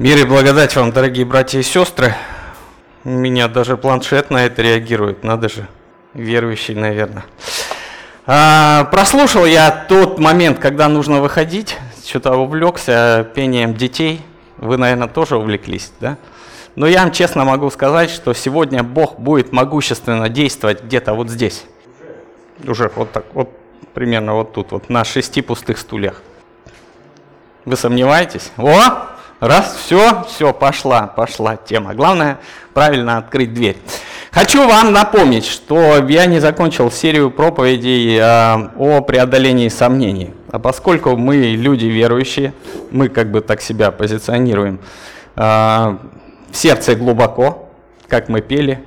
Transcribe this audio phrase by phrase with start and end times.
[0.00, 2.14] Мир и благодать вам, дорогие братья и сестры.
[3.04, 5.66] У меня даже планшет на это реагирует, надо же,
[6.14, 7.26] верующий, наверное.
[8.24, 14.22] А, прослушал я тот момент, когда нужно выходить, что-то увлекся пением детей.
[14.56, 16.16] Вы, наверное, тоже увлеклись, да?
[16.76, 21.66] Но я вам честно могу сказать, что сегодня Бог будет могущественно действовать где-то вот здесь.
[22.66, 23.50] Уже вот так, вот
[23.92, 26.22] примерно вот тут, вот на шести пустых стульях.
[27.66, 28.50] Вы сомневаетесь?
[28.56, 29.10] О,
[29.40, 31.94] Раз, все, все, пошла, пошла тема.
[31.94, 32.38] Главное,
[32.74, 33.78] правильно открыть дверь.
[34.30, 40.34] Хочу вам напомнить, что я не закончил серию проповедей э, о преодолении сомнений.
[40.52, 42.52] А поскольку мы люди верующие,
[42.90, 44.78] мы как бы так себя позиционируем,
[45.36, 45.96] э, в
[46.52, 47.70] сердце глубоко,
[48.08, 48.84] как мы пели,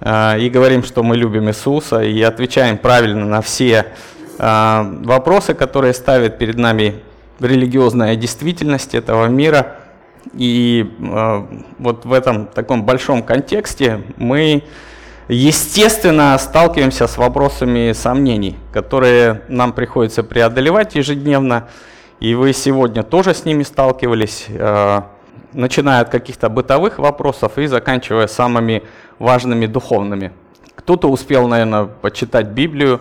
[0.00, 3.86] э, и говорим, что мы любим Иисуса, и отвечаем правильно на все
[4.38, 7.02] вопросы, которые ставят перед нами
[7.40, 9.76] религиозная действительность этого мира.
[10.34, 11.46] И э,
[11.78, 14.64] вот в этом таком большом контексте мы,
[15.28, 21.68] естественно, сталкиваемся с вопросами сомнений, которые нам приходится преодолевать ежедневно.
[22.20, 25.02] И вы сегодня тоже с ними сталкивались, э,
[25.52, 28.82] начиная от каких-то бытовых вопросов и заканчивая самыми
[29.18, 30.32] важными духовными.
[30.74, 33.00] Кто-то успел, наверное, почитать Библию,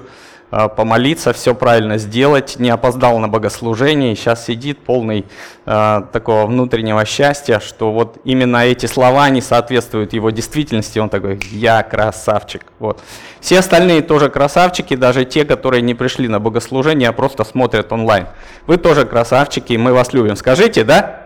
[0.50, 5.26] помолиться, все правильно сделать, не опоздал на богослужение, и сейчас сидит полный
[5.66, 11.40] э, такого внутреннего счастья, что вот именно эти слова не соответствуют его действительности, он такой
[11.52, 12.64] «я красавчик».
[12.80, 13.02] Вот.
[13.40, 18.28] Все остальные тоже красавчики, даже те, которые не пришли на богослужение, а просто смотрят онлайн.
[18.66, 20.36] Вы тоже красавчики, мы вас любим.
[20.36, 21.19] Скажите, да?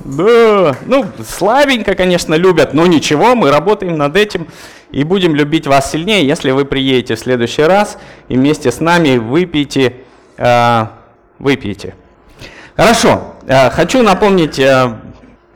[0.00, 4.46] Да, ну, слабенько, конечно, любят, но ничего, мы работаем над этим
[4.90, 9.18] и будем любить вас сильнее, если вы приедете в следующий раз и вместе с нами
[9.18, 9.96] выпьете,
[10.36, 10.86] э,
[11.40, 11.94] выпьете.
[12.76, 14.96] Хорошо, э, хочу напомнить, э,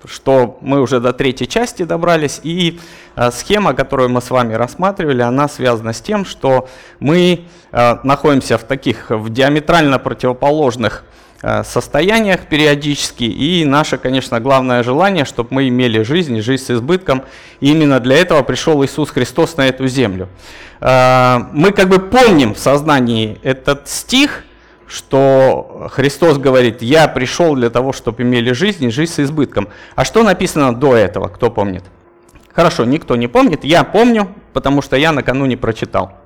[0.07, 2.81] что мы уже до третьей части добрались, и
[3.15, 6.69] э, схема, которую мы с вами рассматривали, она связана с тем, что
[6.99, 11.21] мы э, находимся в таких, в диаметрально противоположных Э,
[11.65, 13.25] состояниях периодически.
[13.25, 17.25] И наше, конечно, главное желание, чтобы мы имели жизнь, жизнь с избытком.
[17.61, 20.29] И именно для этого пришел Иисус Христос на эту землю.
[20.81, 24.45] Э, мы как бы помним в сознании этот стих,
[24.87, 29.69] что Христос говорит, я пришел для того, чтобы имели жизнь жизнь с избытком.
[29.97, 31.83] А что написано до этого, кто помнит?
[32.53, 36.22] Хорошо, никто не помнит, я помню, потому что я накануне прочитал.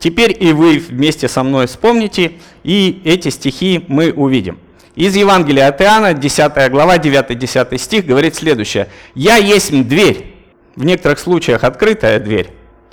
[0.00, 2.32] Теперь и вы вместе со мной вспомните,
[2.64, 4.58] и эти стихи мы увидим.
[4.96, 8.88] Из Евангелия от Иоанна, 10 глава, 9-10 стих, говорит следующее.
[9.14, 10.34] «Я есть дверь».
[10.74, 12.48] В некоторых случаях открытая дверь.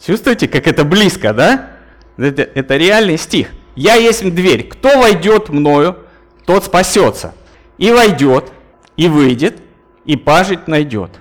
[0.06, 1.70] Чувствуете, как это близко, да?
[2.18, 3.52] Это, это реальный стих.
[3.76, 4.68] «Я есть дверь.
[4.68, 5.96] Кто войдет мною,
[6.46, 7.34] тот спасется.
[7.78, 8.52] И войдет,
[8.98, 9.60] и выйдет,
[10.04, 11.12] и пажить найдет».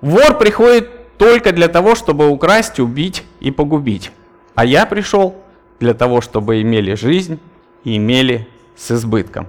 [0.00, 4.10] Вор приходит только для того, чтобы украсть, убить и погубить.
[4.54, 5.36] А я пришел
[5.80, 7.40] для того, чтобы имели жизнь
[7.84, 8.46] и имели
[8.76, 9.46] с избытком.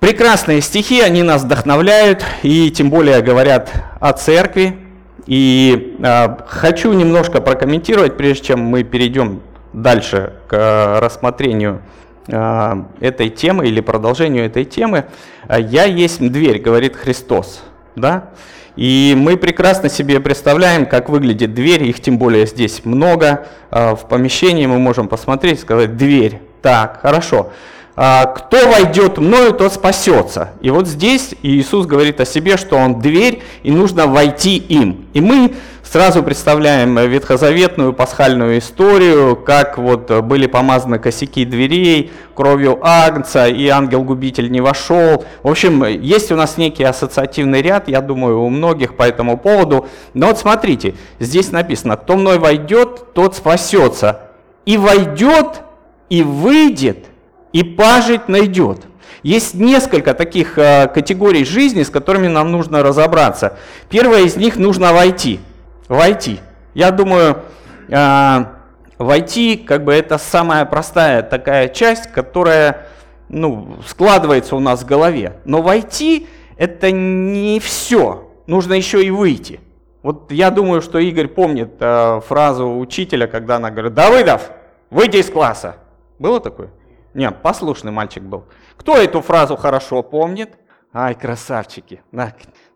[0.00, 3.70] Прекрасные стихи, они нас вдохновляют и тем более говорят
[4.00, 4.78] о церкви.
[5.26, 9.42] И э, хочу немножко прокомментировать, прежде чем мы перейдем
[9.72, 11.82] дальше к рассмотрению
[12.28, 15.06] э, этой темы или продолжению этой темы.
[15.48, 17.62] «Я есть дверь», говорит Христос.
[17.96, 18.30] Да?
[18.76, 23.46] И мы прекрасно себе представляем, как выглядит дверь, их тем более здесь много.
[23.70, 26.40] А, в помещении мы можем посмотреть, сказать, дверь.
[26.62, 27.50] Так, хорошо.
[27.96, 30.50] А, кто войдет мною, тот спасется.
[30.60, 35.08] И вот здесь Иисус говорит о себе, что Он дверь, и нужно войти им.
[35.14, 35.54] И мы
[35.90, 44.50] сразу представляем ветхозаветную пасхальную историю, как вот были помазаны косяки дверей кровью агнца, и ангел-губитель
[44.50, 45.24] не вошел.
[45.42, 49.88] В общем, есть у нас некий ассоциативный ряд, я думаю, у многих по этому поводу.
[50.14, 54.20] Но вот смотрите, здесь написано, кто мной войдет, тот спасется.
[54.66, 55.62] И войдет,
[56.10, 57.06] и выйдет,
[57.52, 58.82] и пажить найдет.
[59.22, 63.58] Есть несколько таких э, категорий жизни, с которыми нам нужно разобраться.
[63.88, 65.40] Первое из них нужно войти.
[65.88, 66.40] Войти.
[66.74, 67.42] Я думаю,
[67.88, 68.44] э,
[68.98, 72.88] войти как бы это самая простая такая часть, которая
[73.28, 75.40] ну, складывается у нас в голове.
[75.44, 78.30] Но войти это не все.
[78.46, 79.60] Нужно еще и выйти.
[80.02, 84.50] Вот я думаю, что Игорь помнит э, фразу учителя, когда она говорит, Давыдов,
[84.90, 85.76] выйди из класса.
[86.18, 86.70] Было такое?
[87.14, 88.44] Не, послушный мальчик был.
[88.76, 90.50] Кто эту фразу хорошо помнит?
[90.92, 92.00] Ай, красавчики.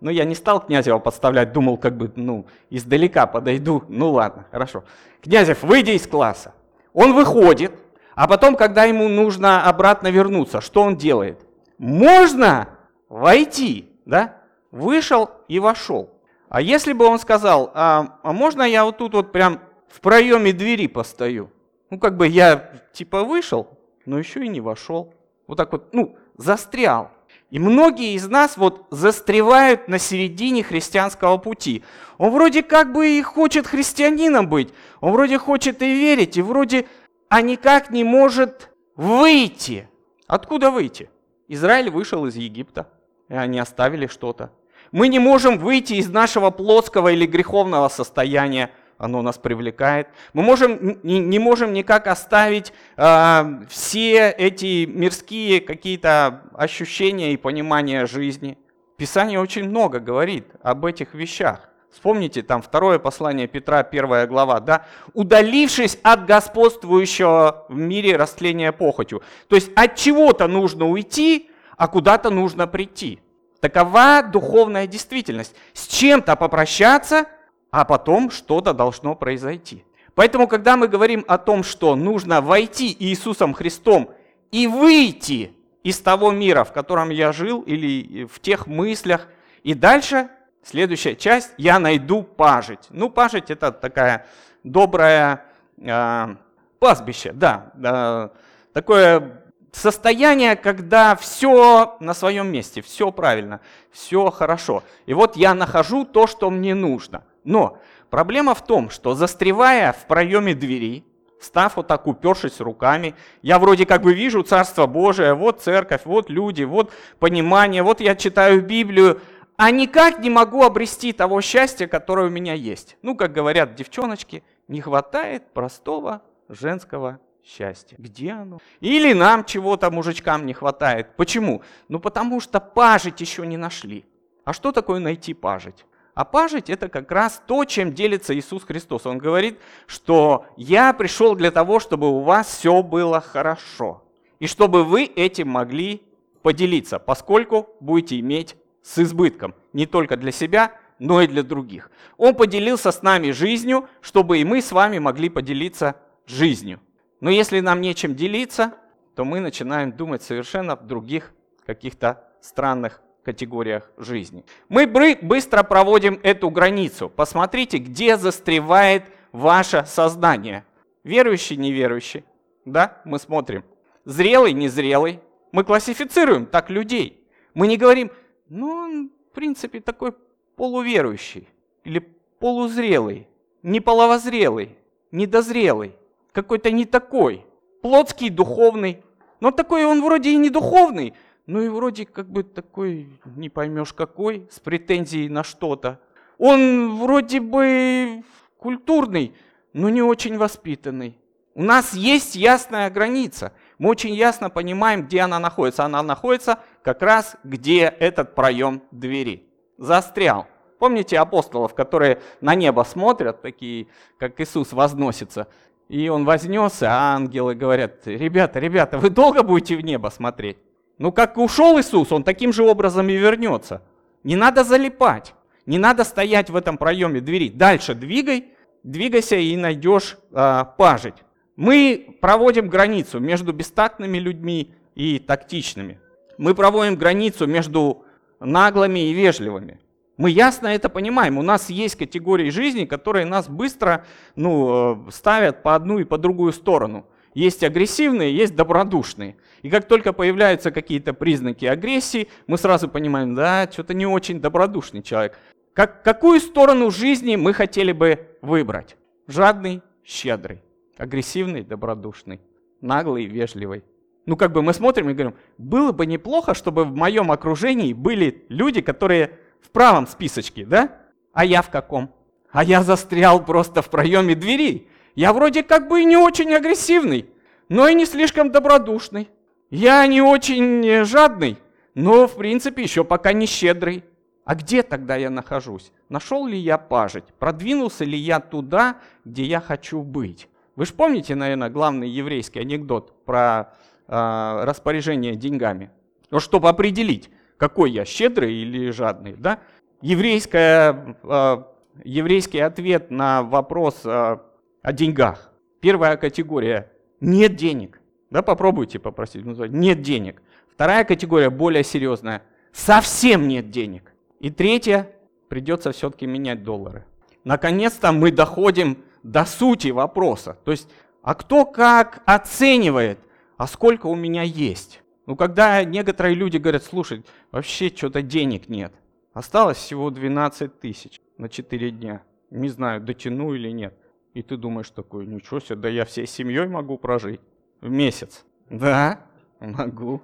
[0.02, 0.06] Да.
[0.06, 3.84] Ну, я не стал Князева подставлять, думал, как бы, ну, издалека подойду.
[3.88, 4.82] Ну, ладно, хорошо.
[5.22, 6.54] Князев, выйди из класса.
[6.92, 7.72] Он выходит,
[8.16, 11.46] а потом, когда ему нужно обратно вернуться, что он делает?
[11.78, 12.68] Можно
[13.08, 13.90] войти.
[14.04, 14.38] да?
[14.72, 16.10] Вышел и вошел.
[16.48, 20.52] А если бы он сказал, а, а можно я вот тут вот прям в проеме
[20.52, 21.50] двери постою?
[21.90, 25.14] Ну, как бы я типа вышел, но еще и не вошел.
[25.46, 27.12] Вот так вот, ну, застрял.
[27.52, 31.84] И многие из нас вот застревают на середине христианского пути.
[32.16, 34.70] Он вроде как бы и хочет христианином быть,
[35.02, 36.86] он вроде хочет и верить, и вроде,
[37.28, 39.86] а никак не может выйти.
[40.26, 41.10] Откуда выйти?
[41.46, 42.88] Израиль вышел из Египта,
[43.28, 44.50] и они оставили что-то.
[44.90, 48.70] Мы не можем выйти из нашего плотского или греховного состояния–
[49.02, 50.06] оно нас привлекает.
[50.32, 58.56] Мы можем, не, можем никак оставить э, все эти мирские какие-то ощущения и понимания жизни.
[58.96, 61.68] Писание очень много говорит об этих вещах.
[61.90, 64.86] Вспомните там второе послание Петра, первая глава, да?
[65.14, 69.22] «Удалившись от господствующего в мире растления похотью».
[69.48, 73.18] То есть от чего-то нужно уйти, а куда-то нужно прийти.
[73.58, 75.56] Такова духовная действительность.
[75.72, 77.26] С чем-то попрощаться–
[77.72, 79.84] а потом что-то должно произойти.
[80.14, 84.10] Поэтому, когда мы говорим о том, что нужно войти Иисусом Христом
[84.52, 89.26] и выйти из того мира, в котором я жил, или в тех мыслях,
[89.62, 90.28] и дальше,
[90.62, 92.86] следующая часть, я найду пажить.
[92.90, 94.26] Ну, пажить это такая
[94.62, 95.46] добрая
[95.78, 96.36] э,
[96.78, 98.28] пастбище, да, э,
[98.74, 99.42] такое
[99.72, 103.60] состояние, когда все на своем месте, все правильно,
[103.90, 104.82] все хорошо.
[105.06, 107.78] И вот я нахожу то, что мне нужно– но
[108.10, 111.04] проблема в том, что застревая в проеме двери,
[111.40, 116.30] став вот так упершись руками, я вроде как бы вижу Царство Божие, вот церковь, вот
[116.30, 119.20] люди, вот понимание, вот я читаю Библию,
[119.56, 122.96] а никак не могу обрести того счастья, которое у меня есть.
[123.02, 127.96] Ну, как говорят девчоночки, не хватает простого женского счастья.
[127.98, 128.58] Где оно?
[128.80, 131.16] Или нам чего-то мужичкам не хватает.
[131.16, 131.62] Почему?
[131.88, 134.04] Ну, потому что пажить еще не нашли.
[134.44, 135.84] А что такое найти пажить?
[136.14, 139.06] А пажить это как раз то, чем делится Иисус Христос.
[139.06, 144.04] Он говорит, что я пришел для того, чтобы у вас все было хорошо.
[144.38, 146.02] И чтобы вы этим могли
[146.42, 149.54] поделиться, поскольку будете иметь с избытком.
[149.72, 151.90] Не только для себя, но и для других.
[152.18, 156.80] Он поделился с нами жизнью, чтобы и мы с вами могли поделиться жизнью.
[157.20, 158.74] Но если нам нечем делиться,
[159.14, 161.32] то мы начинаем думать совершенно в других
[161.64, 164.44] каких-то странных категориях жизни.
[164.68, 167.08] Мы быстро проводим эту границу.
[167.08, 170.64] Посмотрите, где застревает ваше сознание.
[171.04, 172.24] Верующий, неверующий.
[172.64, 173.64] Да, мы смотрим.
[174.04, 175.20] Зрелый, незрелый.
[175.52, 177.26] Мы классифицируем так людей.
[177.54, 178.10] Мы не говорим,
[178.48, 180.14] ну, он, в принципе, такой
[180.56, 181.48] полуверующий
[181.84, 182.06] или
[182.38, 183.28] полузрелый,
[183.62, 184.76] не половозрелый,
[185.10, 185.94] недозрелый,
[186.32, 187.44] какой-то не такой,
[187.82, 189.02] плотский, духовный.
[189.40, 191.14] Но такой он вроде и не духовный,
[191.46, 196.00] ну и вроде как бы такой, не поймешь какой, с претензией на что-то.
[196.38, 198.22] Он вроде бы
[198.58, 199.34] культурный,
[199.72, 201.18] но не очень воспитанный.
[201.54, 203.52] У нас есть ясная граница.
[203.78, 205.84] Мы очень ясно понимаем, где она находится.
[205.84, 209.46] Она находится как раз, где этот проем двери.
[209.76, 210.46] Застрял.
[210.78, 213.86] Помните апостолов, которые на небо смотрят, такие,
[214.18, 215.46] как Иисус возносится,
[215.88, 220.58] и он вознесся, а ангелы говорят, ребята, ребята, вы долго будете в небо смотреть?
[221.02, 223.82] Ну, как ушел Иисус, он таким же образом и вернется.
[224.22, 225.34] Не надо залипать,
[225.66, 227.48] не надо стоять в этом проеме двери.
[227.48, 228.50] Дальше двигай,
[228.84, 231.16] двигайся и найдешь э, пажить.
[231.56, 235.98] Мы проводим границу между бестактными людьми и тактичными.
[236.38, 238.04] Мы проводим границу между
[238.38, 239.80] наглыми и вежливыми.
[240.16, 241.36] Мы ясно это понимаем.
[241.36, 244.04] У нас есть категории жизни, которые нас быстро
[244.36, 247.06] ну, э, ставят по одну и по другую сторону.
[247.34, 249.36] Есть агрессивные, есть добродушные.
[249.62, 255.02] И как только появляются какие-то признаки агрессии, мы сразу понимаем, да, что-то не очень добродушный
[255.02, 255.38] человек.
[255.72, 258.96] Как, какую сторону жизни мы хотели бы выбрать?
[259.26, 260.60] Жадный, щедрый,
[260.98, 262.40] агрессивный, добродушный,
[262.80, 263.82] наглый, вежливый.
[264.26, 268.44] Ну, как бы мы смотрим и говорим, было бы неплохо, чтобы в моем окружении были
[268.48, 270.98] люди, которые в правом списочке, да?
[271.32, 272.14] А я в каком?
[272.50, 274.88] А я застрял просто в проеме двери.
[275.14, 277.28] Я вроде как бы и не очень агрессивный,
[277.68, 279.28] но и не слишком добродушный.
[279.70, 281.58] Я не очень э, жадный,
[281.94, 284.04] но в принципе еще пока не щедрый.
[284.44, 285.92] А где тогда я нахожусь?
[286.08, 287.24] Нашел ли я пажить?
[287.38, 290.48] Продвинулся ли я туда, где я хочу быть?
[290.74, 293.72] Вы же помните, наверное, главный еврейский анекдот про
[294.08, 295.90] э, распоряжение деньгами?
[296.30, 299.60] Ну, чтобы определить, какой я, щедрый или жадный, да?
[300.00, 301.62] Еврейская, э,
[302.04, 304.38] еврейский ответ на вопрос э,
[304.82, 305.52] о деньгах.
[305.80, 308.00] Первая категория– нет денег.
[308.30, 310.42] Да, попробуйте попросить, нет денег.
[310.74, 312.42] Вторая категория более серьезная.
[312.72, 314.12] совсем нет денег.
[314.40, 315.10] И третье,
[315.48, 317.04] придется все-таки менять доллары.
[317.44, 320.56] Наконец-то мы доходим до сути вопроса.
[320.64, 320.88] То есть,
[321.22, 323.18] а кто как оценивает,
[323.56, 325.02] а сколько у меня есть?
[325.26, 328.92] Ну, когда некоторые люди говорят, слушай, вообще что-то денег нет.
[329.32, 332.22] Осталось всего 12 тысяч на 4 дня.
[332.50, 333.94] Не знаю, дотяну или нет.
[334.34, 337.40] И ты думаешь такой, ничего себе, да я всей семьей могу прожить
[337.80, 338.44] в месяц.
[338.70, 339.26] Да,
[339.60, 340.22] могу.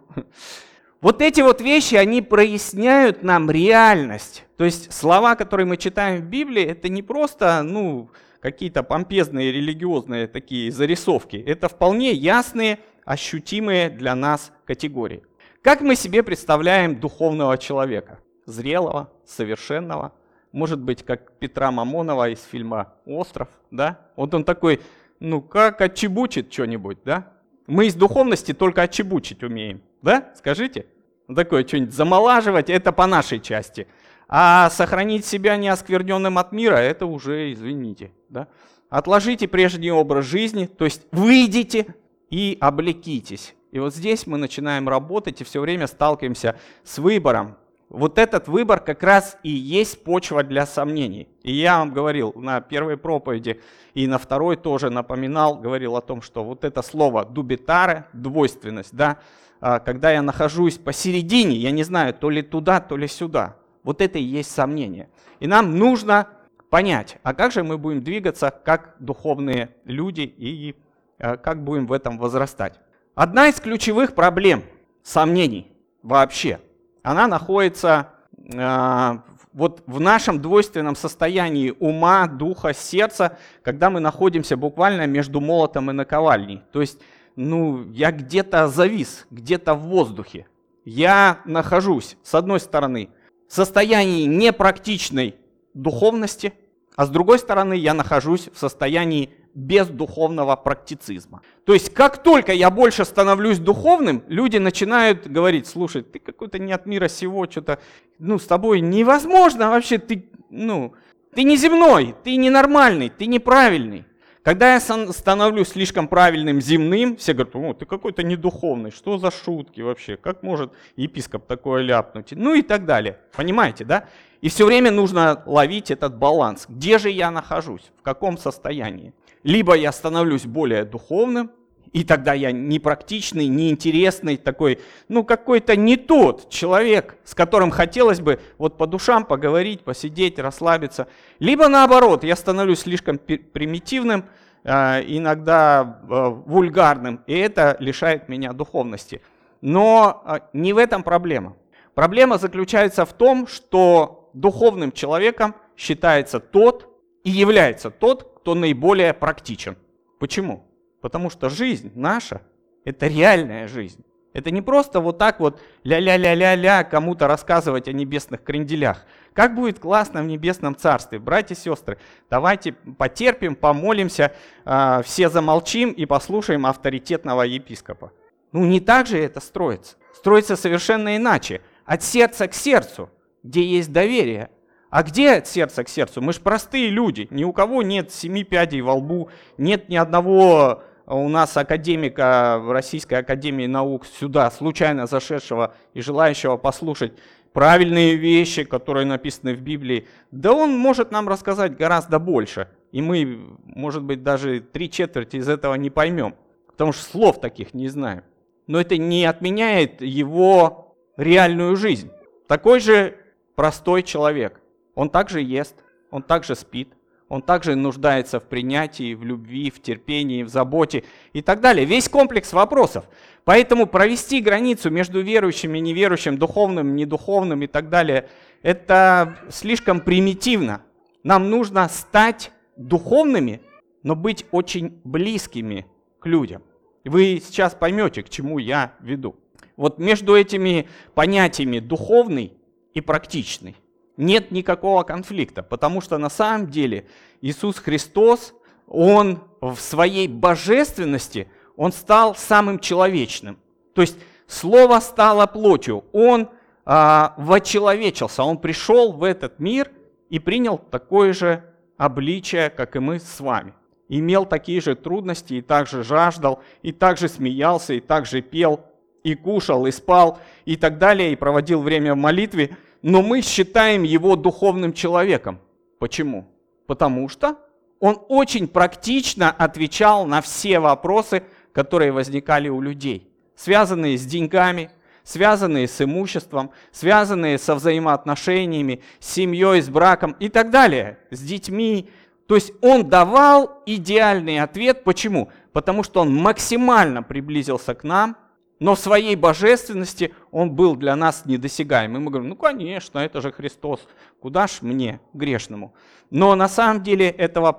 [1.00, 4.44] Вот эти вот вещи, они проясняют нам реальность.
[4.56, 8.10] То есть слова, которые мы читаем в Библии, это не просто, ну,
[8.40, 11.36] какие-то помпезные религиозные такие зарисовки.
[11.36, 15.22] Это вполне ясные, ощутимые для нас категории.
[15.62, 18.18] Как мы себе представляем духовного человека?
[18.46, 20.12] Зрелого, совершенного,
[20.52, 23.99] может быть, как Петра Мамонова из фильма «Остров», да?
[24.17, 24.81] Вот он такой,
[25.21, 27.33] ну, как отчебучит что-нибудь, да?
[27.67, 30.33] Мы из духовности только отчебучить умеем, да?
[30.37, 30.87] Скажите.
[31.35, 33.87] Такое что-нибудь замолаживать, это по нашей части.
[34.28, 38.49] А сохранить себя неоскверненным от мира, это уже, извините, да?
[38.88, 41.95] Отложите прежний образ жизни, то есть выйдите
[42.31, 43.55] и облекитесь.
[43.71, 47.57] И вот здесь мы начинаем работать и все время сталкиваемся с выбором,
[47.90, 51.28] вот этот выбор как раз и есть почва для сомнений.
[51.42, 53.61] И я вам говорил на первой проповеди
[53.95, 59.18] и на второй тоже напоминал, говорил о том, что вот это слово дубитаре, двойственность, да,
[59.61, 63.57] а, когда я нахожусь посередине, я не знаю, то ли туда, то ли сюда.
[63.83, 65.09] Вот это и есть сомнение.
[65.40, 66.28] И нам нужно
[66.68, 70.76] понять, а как же мы будем двигаться как духовные люди и
[71.18, 72.78] а, как будем в этом возрастать.
[73.14, 74.62] Одна из ключевых проблем
[75.02, 76.61] сомнений вообще–
[77.02, 79.19] она находится э,
[79.52, 85.95] вот в нашем двойственном состоянии ума, духа, сердца, когда мы находимся буквально между молотом и
[85.95, 86.62] наковальней.
[86.73, 87.00] То есть,
[87.37, 90.47] ну, я где-то завис, где-то в воздухе.
[90.85, 93.11] Я нахожусь, с одной стороны,
[93.49, 95.37] в состоянии непрактичной
[95.75, 96.52] духовности,
[96.97, 101.43] а с другой стороны, я нахожусь в состоянии без духовного практицизма.
[101.64, 106.73] То есть, как только я больше становлюсь духовным, люди начинают говорить, слушай, ты какой-то не
[106.73, 107.78] от мира сего, что-то,
[108.19, 110.95] ну, с тобой невозможно вообще, ты, ну,
[111.35, 114.05] ты не земной, ты ненормальный, ты неправильный.
[114.43, 119.83] Когда я становлюсь слишком правильным земным, все говорят, о, ты какой-то недуховный, что за шутки
[119.83, 123.19] вообще, как может епископ такое ляпнуть, ну и так далее.
[123.37, 124.09] Понимаете, да?
[124.40, 126.64] И все время нужно ловить этот баланс.
[126.67, 129.12] Где же я нахожусь, в каком состоянии?
[129.42, 131.50] Либо я становлюсь более духовным,
[131.92, 138.40] и тогда я непрактичный, неинтересный, такой, ну какой-то не тот человек, с которым хотелось бы
[138.59, 141.09] вот по душам поговорить, посидеть, расслабиться.
[141.38, 144.25] Либо наоборот, я становлюсь слишком примитивным,
[144.64, 149.23] а, иногда а, вульгарным, и это лишает меня духовности.
[149.61, 151.57] Но а, не в этом проблема.
[151.95, 156.88] Проблема заключается в том, что духовным человеком считается тот
[157.25, 159.76] и является тот, кто наиболее практичен.
[160.19, 160.64] Почему?
[161.02, 162.40] Потому что жизнь наша–
[162.87, 164.02] это реальная жизнь.
[164.33, 169.05] Это не просто вот так вот ля-ля-ля-ля-ля кому-то рассказывать о небесных кренделях.
[169.35, 171.99] Как будет классно в небесном царстве, братья и сестры.
[172.31, 174.33] Давайте потерпим, помолимся,
[174.64, 178.12] а, все замолчим и послушаем авторитетного епископа.
[178.52, 179.97] Ну не так же это строится.
[180.14, 181.61] Строится совершенно иначе.
[181.85, 183.11] От сердца к сердцу,
[183.43, 184.49] где есть доверие,
[184.90, 186.23] а где от сердца к сердцу?
[186.23, 187.28] Мы же простые люди.
[187.30, 189.28] Ни у кого нет семи пядей во лбу,
[189.59, 196.57] нет ни одного у нас академика в Российской Академии Наук сюда, случайно зашедшего и желающего
[196.57, 197.14] послушать
[197.52, 200.07] правильные вещи, которые написаны в Библии.
[200.30, 202.68] Да он может нам рассказать гораздо больше.
[202.92, 206.35] И мы, может быть, даже три четверти из этого не поймем,
[206.66, 208.23] потому что слов таких не знаем.
[208.66, 212.11] Но это не отменяет его реальную жизнь.
[212.47, 213.16] Такой же
[213.54, 214.61] простой человек–
[214.99, 215.76] он также ест,
[216.11, 216.88] он также спит,
[217.28, 221.87] он также нуждается в принятии, в любви, в терпении, в заботе и так далее.
[221.87, 223.05] Весь комплекс вопросов.
[223.45, 228.28] Поэтому провести границу между верующим и неверующим, духовным, недуховным и так далее,
[228.62, 230.83] это слишком примитивно.
[231.23, 233.61] Нам нужно стать духовными,
[234.02, 235.87] но быть очень близкими
[236.19, 236.64] к людям.
[237.05, 239.37] Вы сейчас поймете, к чему я веду.
[239.76, 242.52] Вот между этими понятиями духовный
[242.95, 243.76] и практичный
[244.18, 247.06] нет никакого конфликта, потому что на самом деле
[247.40, 248.52] Иисус Христос,
[248.87, 253.58] Он в своей божественности, Он стал самым человечным.
[253.94, 256.48] То есть Слово стало плотью, Он
[256.84, 259.90] а, вочеловечился, Он пришел в этот мир
[260.30, 261.62] и принял такое же
[261.96, 263.75] обличие, как и мы с вами.
[264.08, 268.80] Имел такие же трудности и также жаждал, и также смеялся, и также пел.
[269.25, 274.02] и кушал, и спал, и так далее, и проводил время в молитве, но мы считаем
[274.02, 275.59] его духовным человеком.
[275.99, 276.49] Почему?
[276.87, 277.59] Потому что
[278.00, 284.90] он очень практично отвечал на все вопросы, которые возникали у людей, связанные с деньгами,
[285.23, 292.09] связанные с имуществом, связанные со взаимоотношениями, с семьей, с браком и так далее, с детьми.
[292.47, 295.05] То есть он давал идеальный ответ.
[295.05, 295.50] Почему?
[295.73, 298.37] Потому что он максимально приблизился к нам,
[298.80, 302.16] но в своей божественности он был для нас недосягаем.
[302.16, 304.06] И мы говорим, ну конечно, это же Христос,
[304.40, 305.94] куда ж мне, грешному.
[306.30, 307.76] Но на самом деле этого,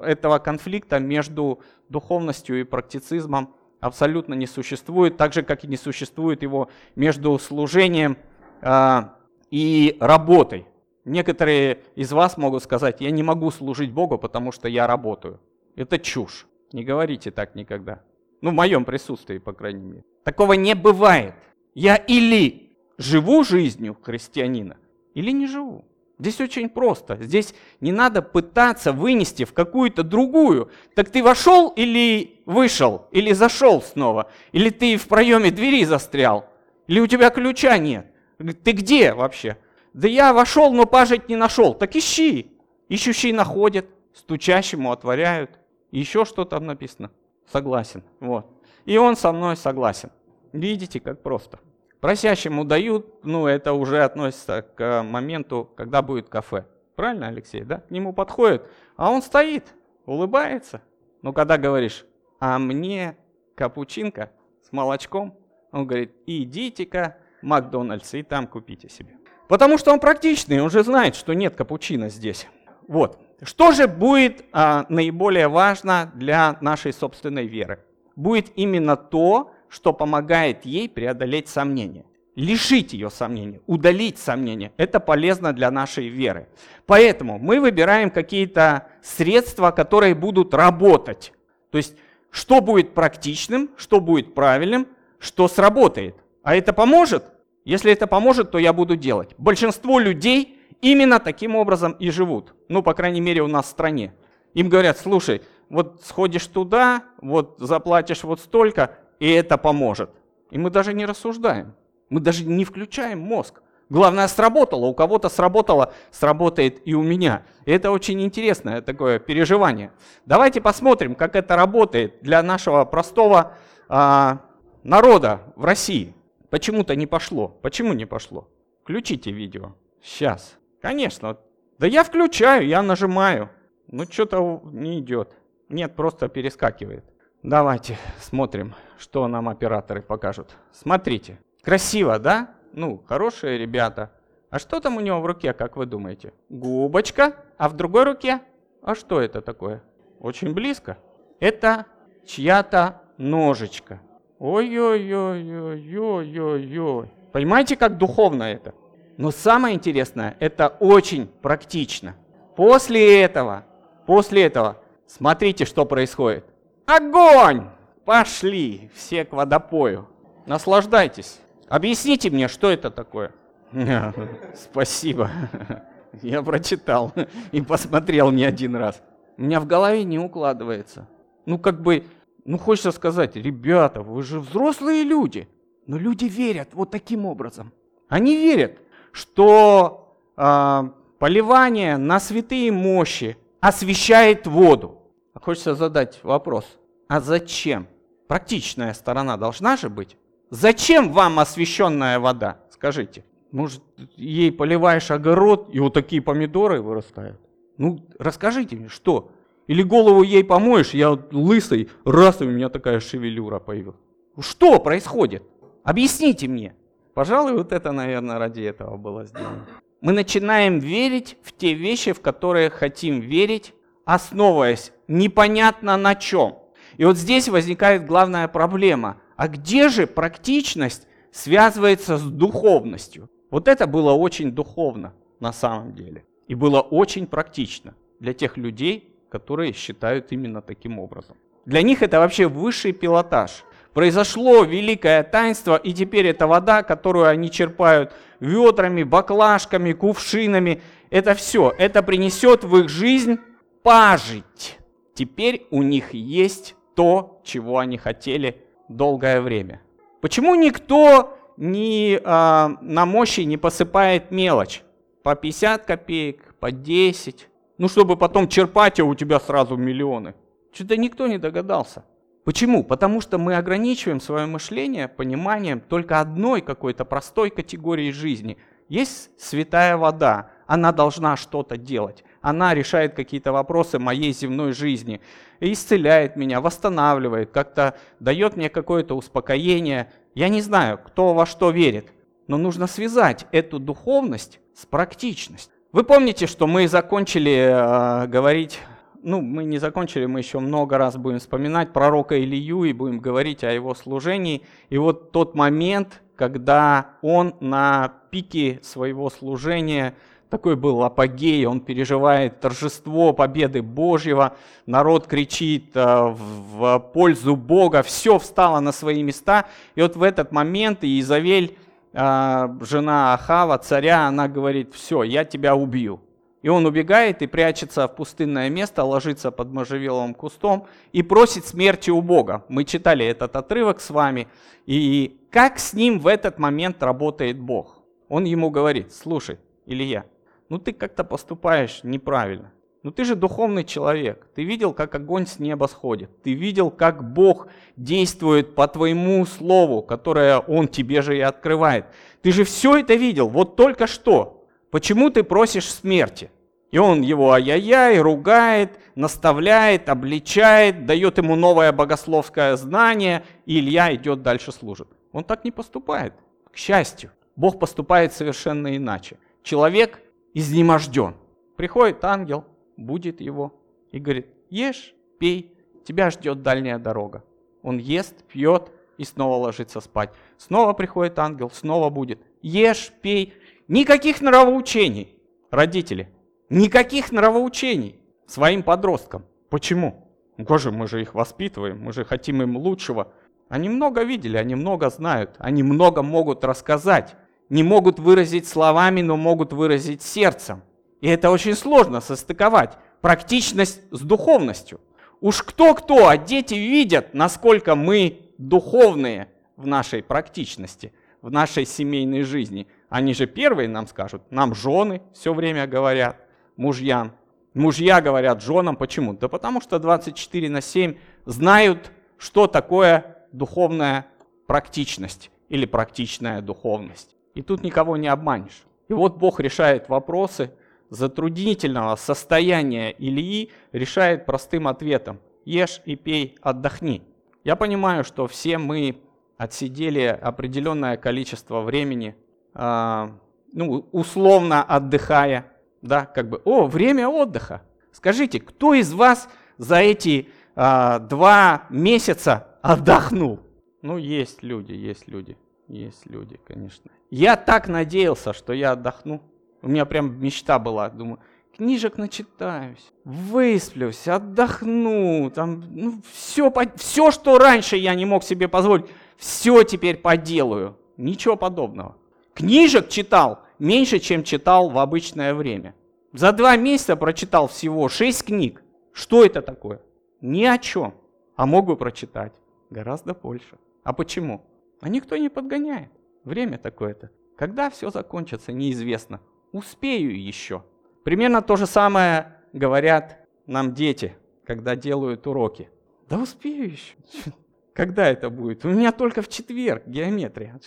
[0.00, 6.42] этого конфликта между духовностью и практицизмом абсолютно не существует, так же, как и не существует
[6.42, 8.16] его между служением
[8.62, 9.02] э,
[9.50, 10.66] и работой.
[11.04, 15.40] Некоторые из вас могут сказать, я не могу служить Богу, потому что я работаю.
[15.74, 16.46] Это чушь.
[16.72, 18.02] Не говорите так никогда.
[18.40, 20.04] Ну, в моем присутствии, по крайней мере.
[20.24, 21.34] Такого не бывает.
[21.74, 24.76] Я или живу жизнью христианина,
[25.14, 25.84] или не живу.
[26.18, 27.16] Здесь очень просто.
[27.20, 30.70] Здесь не надо пытаться вынести в какую-то другую.
[30.94, 36.48] Так ты вошел или вышел, или зашел снова, или ты в проеме двери застрял,
[36.86, 38.06] или у тебя ключа нет.
[38.38, 39.56] Ты где вообще?
[39.94, 41.74] Да я вошел, но пажить не нашел.
[41.74, 42.52] Так ищи.
[42.88, 45.58] Ищущий находит, стучащему отворяют.
[45.90, 47.10] Еще что там написано?
[47.50, 48.04] Согласен.
[48.20, 48.46] Вот.
[48.84, 50.10] И он со мной согласен.
[50.52, 51.58] Видите, как просто.
[52.00, 56.66] Просящему дают, ну это уже относится к моменту, когда будет кафе.
[56.96, 57.78] Правильно, Алексей, да?
[57.78, 59.72] К нему подходит, а он стоит,
[60.04, 60.82] улыбается.
[61.22, 62.04] Но когда говоришь,
[62.40, 63.16] а мне
[63.54, 64.30] капучинка
[64.68, 65.38] с молочком,
[65.70, 69.14] он говорит, идите-ка Макдональдс и там купите себе.
[69.48, 72.48] Потому что он практичный, он же знает, что нет капучино здесь.
[72.88, 73.18] Вот.
[73.42, 77.84] Что же будет а, наиболее важно для нашей собственной веры?
[78.16, 82.04] Будет именно то, что помогает ей преодолеть сомнения.
[82.34, 84.72] Лишить ее сомнений, удалить сомнения.
[84.78, 86.48] Это полезно для нашей веры.
[86.86, 91.32] Поэтому мы выбираем какие-то средства, которые будут работать.
[91.70, 91.94] То есть,
[92.30, 96.16] что будет практичным, что будет правильным, что сработает.
[96.42, 97.24] А это поможет?
[97.64, 99.34] Если это поможет, то я буду делать.
[99.36, 102.54] Большинство людей именно таким образом и живут.
[102.68, 104.14] Ну, по крайней мере, у нас в стране.
[104.54, 110.10] Им говорят, слушай, вот сходишь туда, вот заплатишь вот столько, и это поможет.
[110.50, 111.74] И мы даже не рассуждаем.
[112.10, 113.62] Мы даже не включаем мозг.
[113.88, 114.84] Главное, сработало.
[114.84, 117.44] У кого-то сработало, сработает и у меня.
[117.64, 119.92] И это очень интересное такое переживание.
[120.26, 123.54] Давайте посмотрим, как это работает для нашего простого
[123.88, 124.42] а,
[124.82, 126.14] народа в России.
[126.50, 127.48] Почему-то не пошло.
[127.48, 128.46] Почему не пошло?
[128.82, 129.74] Включите видео.
[130.02, 130.58] Сейчас.
[130.82, 131.38] Конечно.
[131.78, 133.48] Да я включаю, я нажимаю.
[133.86, 135.34] Ну что-то не идет.
[135.72, 137.02] Нет, просто перескакивает.
[137.42, 140.54] Давайте смотрим, что нам операторы покажут.
[140.70, 141.38] Смотрите.
[141.62, 142.50] Красиво, да?
[142.74, 144.10] Ну, хорошие ребята.
[144.50, 146.34] А что там у него в руке, как вы думаете?
[146.50, 148.42] Губочка, а в другой руке?
[148.82, 149.82] А что это такое?
[150.20, 150.98] Очень близко.
[151.40, 151.86] Это
[152.26, 153.98] чья-то ножичка.
[154.38, 157.10] Ой-ой-ой-ой-ой-ой.
[157.32, 158.74] Понимаете, как духовно это?
[159.16, 162.14] Но самое интересное, это очень практично.
[162.56, 163.64] После этого,
[164.04, 164.81] после этого,
[165.16, 166.44] смотрите, что происходит.
[166.86, 167.68] Огонь!
[168.04, 170.08] Пошли все к водопою.
[170.46, 171.40] Наслаждайтесь.
[171.68, 173.32] Объясните мне, что это такое?
[174.54, 175.30] Спасибо.
[176.22, 177.12] Я прочитал
[177.52, 179.00] и посмотрел не один раз.
[179.38, 181.08] У меня в голове не укладывается.
[181.46, 182.04] Ну, как бы,
[182.44, 185.48] ну, хочется сказать, ребята, вы же взрослые люди.
[185.86, 187.72] Но люди верят вот таким образом.
[188.08, 188.78] Они верят,
[189.10, 190.82] что э,
[191.18, 195.01] поливание на святые мощи освещает воду.
[195.42, 196.64] Хочется задать вопрос,
[197.08, 197.88] а зачем?
[198.28, 200.16] Практичная сторона должна же быть.
[200.50, 202.60] Зачем вам освещенная вода?
[202.70, 203.24] Скажите.
[203.50, 203.82] Может,
[204.16, 207.40] ей поливаешь огород, и вот такие помидоры вырастают?
[207.76, 209.32] Ну, расскажите мне, что?
[209.66, 213.96] Или голову ей помоешь, я лысый, раз, и у меня такая шевелюра появилась.
[214.38, 215.42] Что происходит?
[215.82, 216.76] Объясните мне.
[217.14, 219.66] Пожалуй, вот это, наверное, ради этого было сделано.
[220.00, 223.74] Мы начинаем верить в те вещи, в которые хотим верить,
[224.04, 226.58] основываясь непонятно на чем.
[226.96, 229.18] И вот здесь возникает главная проблема.
[229.36, 233.28] А где же практичность связывается с духовностью?
[233.50, 236.24] Вот это было очень духовно на самом деле.
[236.48, 241.36] И было очень практично для тех людей, которые считают именно таким образом.
[241.64, 247.50] Для них это вообще высший пилотаж– произошло великое таинство, и теперь эта вода, которую они
[247.50, 253.38] черпают ведрами, баклажками, кувшинами, это все, это принесет в их жизнь
[253.82, 254.78] пажить.
[255.14, 259.80] Теперь у них есть то, чего они хотели долгое время.
[260.20, 264.82] Почему никто не, а, на мощи не посыпает мелочь?
[265.22, 267.48] По 50 копеек, по 10.
[267.78, 270.34] Ну, чтобы потом черпать, а у тебя сразу миллионы.
[270.72, 272.04] Что-то никто не догадался.
[272.44, 272.82] Почему?
[272.82, 278.56] Потому что мы ограничиваем свое мышление пониманием только одной какой-то простой категории жизни.
[278.88, 282.24] Есть святая вода, она должна что-то делать.
[282.42, 285.20] Она решает какие-то вопросы моей земной жизни,
[285.60, 290.12] исцеляет меня, восстанавливает, как-то дает мне какое-то успокоение.
[290.34, 292.12] Я не знаю, кто во что верит,
[292.48, 295.72] но нужно связать эту духовность с практичностью.
[295.92, 298.80] Вы помните, что мы закончили э, говорить
[299.22, 303.62] ну, мы не закончили, мы еще много раз будем вспоминать пророка Илью и будем говорить
[303.64, 304.62] о его служении.
[304.90, 310.14] И вот тот момент, когда он на пике своего служения,
[310.52, 318.38] такой был апогей, он переживает торжество победы Божьего, народ кричит э, в пользу Бога, все
[318.38, 319.64] встало на свои места.
[319.94, 321.78] И вот в этот момент Иезавель,
[322.12, 326.20] э, жена Ахава, царя, она говорит, все, я тебя убью.
[326.60, 332.10] И он убегает и прячется в пустынное место, ложится под можжевеловым кустом и просит смерти
[332.10, 332.62] у Бога.
[332.68, 334.48] Мы читали этот отрывок с вами.
[334.84, 338.02] И как с ним в этот момент работает Бог?
[338.28, 340.26] Он ему говорит, слушай, Илья,
[340.72, 342.72] ну ты как-то поступаешь неправильно.
[343.02, 344.46] Ну ты же духовный человек.
[344.54, 346.30] Ты видел, как огонь с неба сходит.
[346.42, 352.06] Ты видел, как Бог действует по твоему слову, которое Он тебе же и открывает.
[352.40, 354.66] Ты же все это видел, вот только что.
[354.90, 356.50] Почему ты просишь смерти?
[356.90, 364.40] И он его ай-яй-яй, ругает, наставляет, обличает, дает ему новое богословское знание, и Илья идет
[364.40, 365.08] дальше служит.
[365.32, 366.32] Он так не поступает,
[366.72, 367.30] к счастью.
[367.56, 369.36] Бог поступает совершенно иначе.
[369.62, 370.21] Человек
[370.54, 371.34] изнеможден.
[371.76, 372.64] Приходит ангел,
[372.96, 373.74] будет его
[374.10, 377.44] и говорит, ешь, пей, тебя ждет дальняя дорога.
[377.82, 380.30] Он ест, пьет и снова ложится спать.
[380.58, 382.40] Снова приходит ангел, снова будет.
[382.62, 383.54] Ешь, пей,
[383.92, 385.36] Никаких нравоучений,
[385.70, 386.30] родители,
[386.70, 389.44] никаких нравоучений своим подросткам.
[389.68, 390.28] Почему?
[390.56, 393.32] Ну, боже, мы же их воспитываем, мы же хотим им лучшего.
[393.68, 397.36] Они много видели, они много знают, они много могут рассказать.
[397.72, 400.82] Не могут выразить словами, но могут выразить сердцем.
[401.20, 402.98] И это очень сложно состыковать.
[403.20, 405.00] Практичность с духовностью.
[405.40, 412.86] Уж кто-кто, а дети видят, насколько мы духовные в нашей практичности, в нашей семейной жизни–
[413.12, 416.38] они же первые нам скажут, нам жены все время говорят,
[416.76, 417.32] мужьям.
[417.74, 419.34] Мужья говорят женам, почему?
[419.34, 424.24] Да потому что 24 на 7 знают, что такое духовная
[424.66, 427.36] практичность или практичная духовность.
[427.54, 428.84] И тут никого не обманешь.
[429.08, 430.72] И вот Бог решает вопросы
[431.10, 435.40] затруднительного состояния Ильи, решает простым ответом.
[435.64, 437.22] Ешь и пей, отдохни.
[437.64, 439.20] Я понимаю, что все мы
[439.58, 442.34] отсидели определенное количество времени
[442.74, 443.38] а,
[443.72, 447.82] ну, условно отдыхая, да, как бы, о, время отдыха.
[448.12, 453.60] Скажите, кто из вас за эти а, два месяца отдохнул?
[454.02, 455.56] Ну, есть люди, есть люди,
[455.88, 457.10] есть люди, конечно.
[457.32, 459.40] Я так надеялся, что я отдохну.
[459.80, 461.38] У меня прям мечта была, думаю,
[461.74, 469.06] книжек начитаюсь, высплюсь, отдохну, там, ну, все, все, что раньше я не мог себе позволить,
[469.38, 470.98] все теперь поделаю.
[471.16, 472.18] Ничего подобного.
[472.52, 475.94] Книжек читал меньше, чем читал в обычное время.
[476.34, 478.82] За два месяца прочитал всего шесть книг.
[479.14, 480.02] Что это такое?
[480.42, 481.14] Ни о чем.
[481.56, 482.52] А мог бы прочитать
[482.90, 483.78] гораздо больше.
[484.04, 484.66] А почему?
[485.00, 486.10] А никто не подгоняет.
[486.44, 487.30] Время такое-то.
[487.56, 489.40] Когда все закончится, неизвестно.
[489.72, 490.84] Успею еще.
[491.24, 495.88] Примерно то же самое говорят нам дети, когда делают уроки.
[496.28, 497.14] Да успею еще.
[497.92, 498.86] Когда это будет?
[498.86, 500.80] У меня только в четверг геометрия.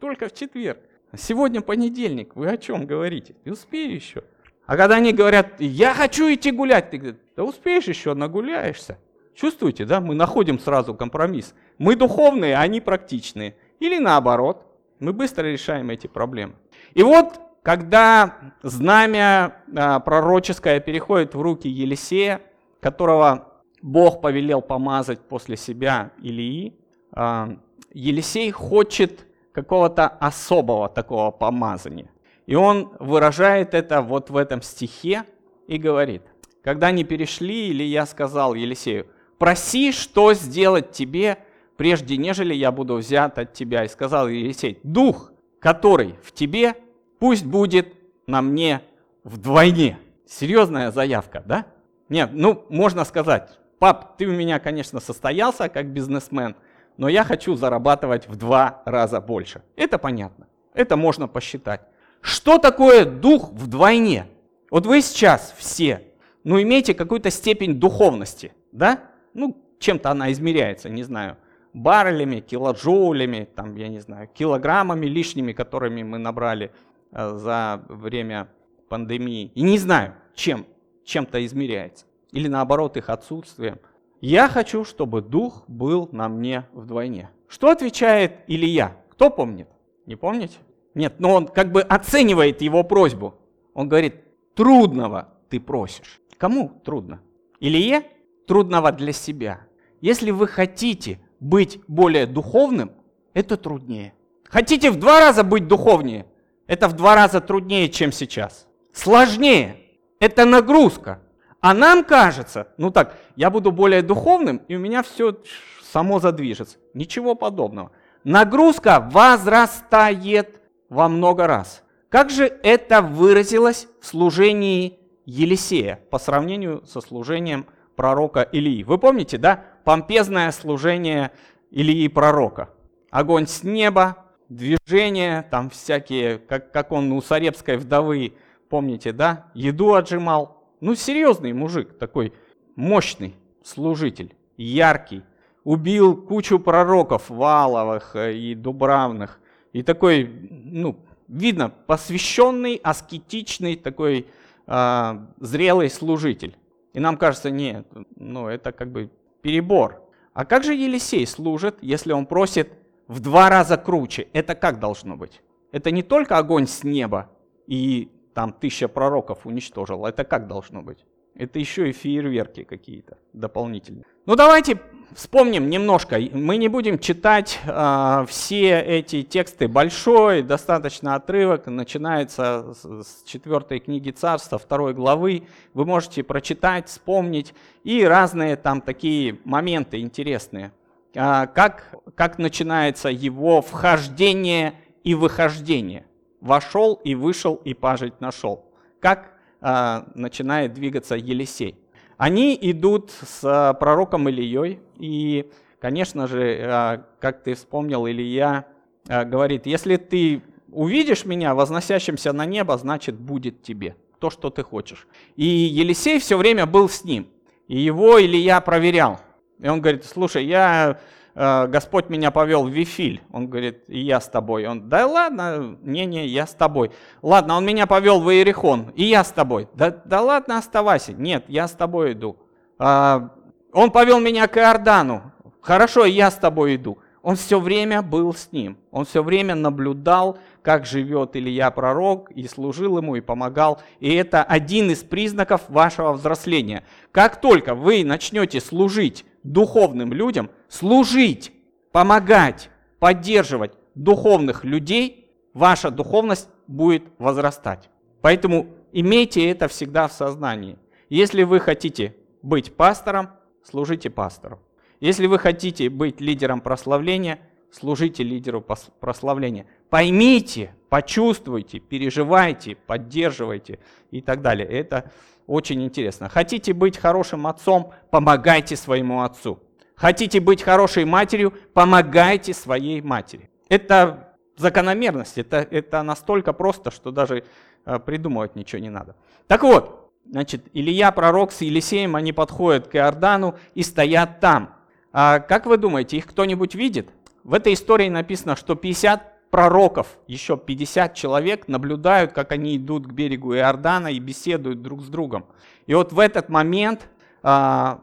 [0.00, 0.80] Только в четверг.
[1.16, 3.34] Сегодня понедельник, вы о чем говорите?
[3.44, 4.24] Ты успею еще.
[4.66, 8.98] А когда они говорят, я хочу идти гулять, ты говоришь, да успеешь еще, нагуляешься.
[9.34, 10.00] Чувствуете, да?
[10.00, 11.54] Мы находим сразу компромисс.
[11.78, 13.56] Мы духовные, а они практичные.
[13.78, 14.66] Или наоборот.
[15.00, 16.54] Мы быстро решаем эти проблемы.
[16.94, 22.40] И вот, когда знамя а, пророческое переходит в руки Елисея,
[22.80, 26.74] которого Бог повелел помазать после себя Илии,
[27.12, 27.56] а,
[27.92, 32.10] Елисей хочет какого-то особого такого помазания.
[32.46, 35.24] И он выражает это вот в этом стихе
[35.66, 36.22] и говорит,
[36.62, 39.06] когда они перешли, или я сказал Елисею,
[39.38, 41.38] проси, что сделать тебе,
[41.78, 43.84] прежде нежели я буду взят от тебя.
[43.84, 46.74] И сказал Елисей, дух, который в тебе,
[47.18, 47.94] пусть будет
[48.26, 48.82] на мне
[49.24, 49.98] вдвойне.
[50.26, 51.66] Серьезная заявка, да?
[52.08, 56.56] Нет, ну, можно сказать, пап, ты у меня, конечно, состоялся как бизнесмен,
[56.96, 59.62] но я хочу зарабатывать в два раза больше.
[59.76, 60.48] Это понятно.
[60.74, 61.82] Это можно посчитать.
[62.20, 64.26] Что такое дух вдвойне?
[64.70, 66.02] Вот вы сейчас все,
[66.42, 69.04] ну, имеете какую-то степень духовности, да?
[69.32, 71.36] Ну, чем-то она измеряется, не знаю,
[71.82, 76.72] баррелями, килоджоулями, там, я не знаю, килограммами лишними, которыми мы набрали
[77.12, 78.48] э, за время
[78.88, 79.52] пандемии.
[79.54, 80.66] И не знаю, чем,
[81.04, 82.06] чем-то измеряется.
[82.32, 83.78] Или наоборот, их отсутствием.
[84.20, 87.30] Я хочу, чтобы дух был на мне вдвойне.
[87.46, 88.96] Что отвечает Илья?
[89.10, 89.68] Кто помнит?
[90.06, 90.58] Не помните?
[90.94, 93.34] Нет, но он как бы оценивает его просьбу.
[93.74, 94.16] Он говорит,
[94.54, 96.20] трудного ты просишь.
[96.36, 97.20] Кому трудно?
[97.60, 98.02] Илье?
[98.46, 99.60] Трудного для себя.
[100.00, 102.92] Если вы хотите быть более духовным,
[103.34, 104.14] это труднее.
[104.44, 106.26] Хотите в два раза быть духовнее,
[106.66, 108.66] это в два раза труднее, чем сейчас.
[108.92, 109.76] Сложнее.
[110.20, 111.20] Это нагрузка.
[111.60, 115.36] А нам кажется, ну так, я буду более духовным, и у меня все
[115.82, 116.78] само задвижется.
[116.94, 117.90] Ничего подобного.
[118.24, 121.82] Нагрузка возрастает во много раз.
[122.08, 127.66] Как же это выразилось в служении Елисея по сравнению со служением
[127.98, 128.84] пророка Илии?
[128.84, 129.64] Вы помните, да?
[129.82, 131.32] Помпезное служение
[131.72, 132.70] Илии пророка.
[133.10, 138.34] Огонь с неба, движения, там всякие, как, как он у Сарепской вдовы,
[138.68, 139.46] помните, да?
[139.52, 142.32] Еду отжимал, ну, серьезный мужик, такой
[142.76, 143.34] мощный
[143.64, 145.24] служитель, яркий.
[145.64, 149.40] Убил кучу пророков Валовых э, и Дубравных.
[149.72, 154.28] И такой, ну, видно, посвященный, аскетичный, такой
[154.68, 156.56] э, зрелый служитель.
[156.92, 159.10] И нам кажется, нет, ну, это как бы
[159.42, 160.02] перебор.
[160.32, 162.72] А как же Елисей служит, если он просит
[163.06, 164.28] в два раза круче?
[164.32, 165.42] Это как должно быть?
[165.72, 167.30] Это не только огонь с неба
[167.66, 170.06] и там тысяча пророков уничтожил.
[170.06, 171.04] Это как должно быть?
[171.34, 174.04] Это еще и фейерверки какие-то дополнительные.
[174.26, 174.80] Ну давайте
[175.14, 176.18] вспомним немножко.
[176.32, 179.68] Мы не будем читать э, все эти тексты.
[179.68, 181.66] Большой, достаточно отрывок.
[181.66, 185.44] Начинается с, четвертой книги Царства, второй главы.
[185.74, 187.54] Вы можете прочитать, вспомнить.
[187.84, 190.72] И разные там такие моменты интересные.
[191.14, 196.04] Э, как, как начинается его вхождение и выхождение
[196.40, 198.64] вошел и вышел и пажить нашел.
[199.00, 201.76] Как начинает двигаться Елисей?
[202.16, 208.66] Они идут с э, пророком Ильей, и, конечно же, э, как ты вспомнил, Илья
[209.06, 210.42] говорит, если ты
[210.72, 215.06] увидишь меня возносящимся на небо, значит будет тебе то, что ты хочешь.
[215.36, 217.28] И Елисей все время был с ним,
[217.68, 219.20] и его Илья проверял.
[219.58, 221.00] И он говорит, слушай, я
[221.38, 223.22] Господь меня повел в Вифиль.
[223.32, 224.66] Он говорит, и я с тобой.
[224.66, 226.90] Он, да ладно, не-не, я с тобой.
[227.22, 229.68] Ладно, он меня повел в Иерихон, и я с тобой.
[229.74, 231.12] Да, да ладно, оставайся.
[231.12, 232.38] Нет, я с тобой иду.
[232.76, 233.30] А,
[233.72, 235.30] он повел меня к Иордану.
[235.60, 236.98] Хорошо, я с тобой иду.
[237.22, 238.76] Он все время был с ним.
[238.90, 243.80] Он все время наблюдал, как живет Илья пророк, и служил ему, и помогал.
[244.00, 246.82] И это один из признаков вашего взросления.
[247.12, 251.52] Как только вы начнете служить духовным людям, служить,
[251.92, 257.90] помогать, поддерживать духовных людей, ваша духовность будет возрастать.
[258.20, 260.78] Поэтому имейте это всегда в сознании.
[261.08, 263.30] Если вы хотите быть пастором,
[263.62, 264.60] служите пастору.
[265.00, 267.38] Если вы хотите быть лидером прославления,
[267.70, 268.64] служите лидеру
[269.00, 269.66] прославления.
[269.90, 273.78] Поймите, почувствуйте, переживайте, поддерживайте
[274.10, 274.68] и так далее.
[274.68, 275.10] Это
[275.48, 276.28] очень интересно.
[276.28, 279.58] Хотите быть хорошим отцом, помогайте своему отцу.
[279.96, 283.50] Хотите быть хорошей матерью, помогайте своей матери.
[283.68, 287.44] Это закономерность, это, это настолько просто, что даже
[287.84, 289.16] э, придумывать ничего не надо.
[289.46, 294.76] Так вот, значит, Илья, пророк с Елисеем, они подходят к Иордану и стоят там.
[295.12, 297.08] А как вы думаете, их кто-нибудь видит?
[297.42, 303.12] В этой истории написано, что 50 пророков, еще 50 человек наблюдают, как они идут к
[303.12, 305.46] берегу Иордана и беседуют друг с другом.
[305.86, 307.08] И вот в этот момент
[307.42, 308.00] а,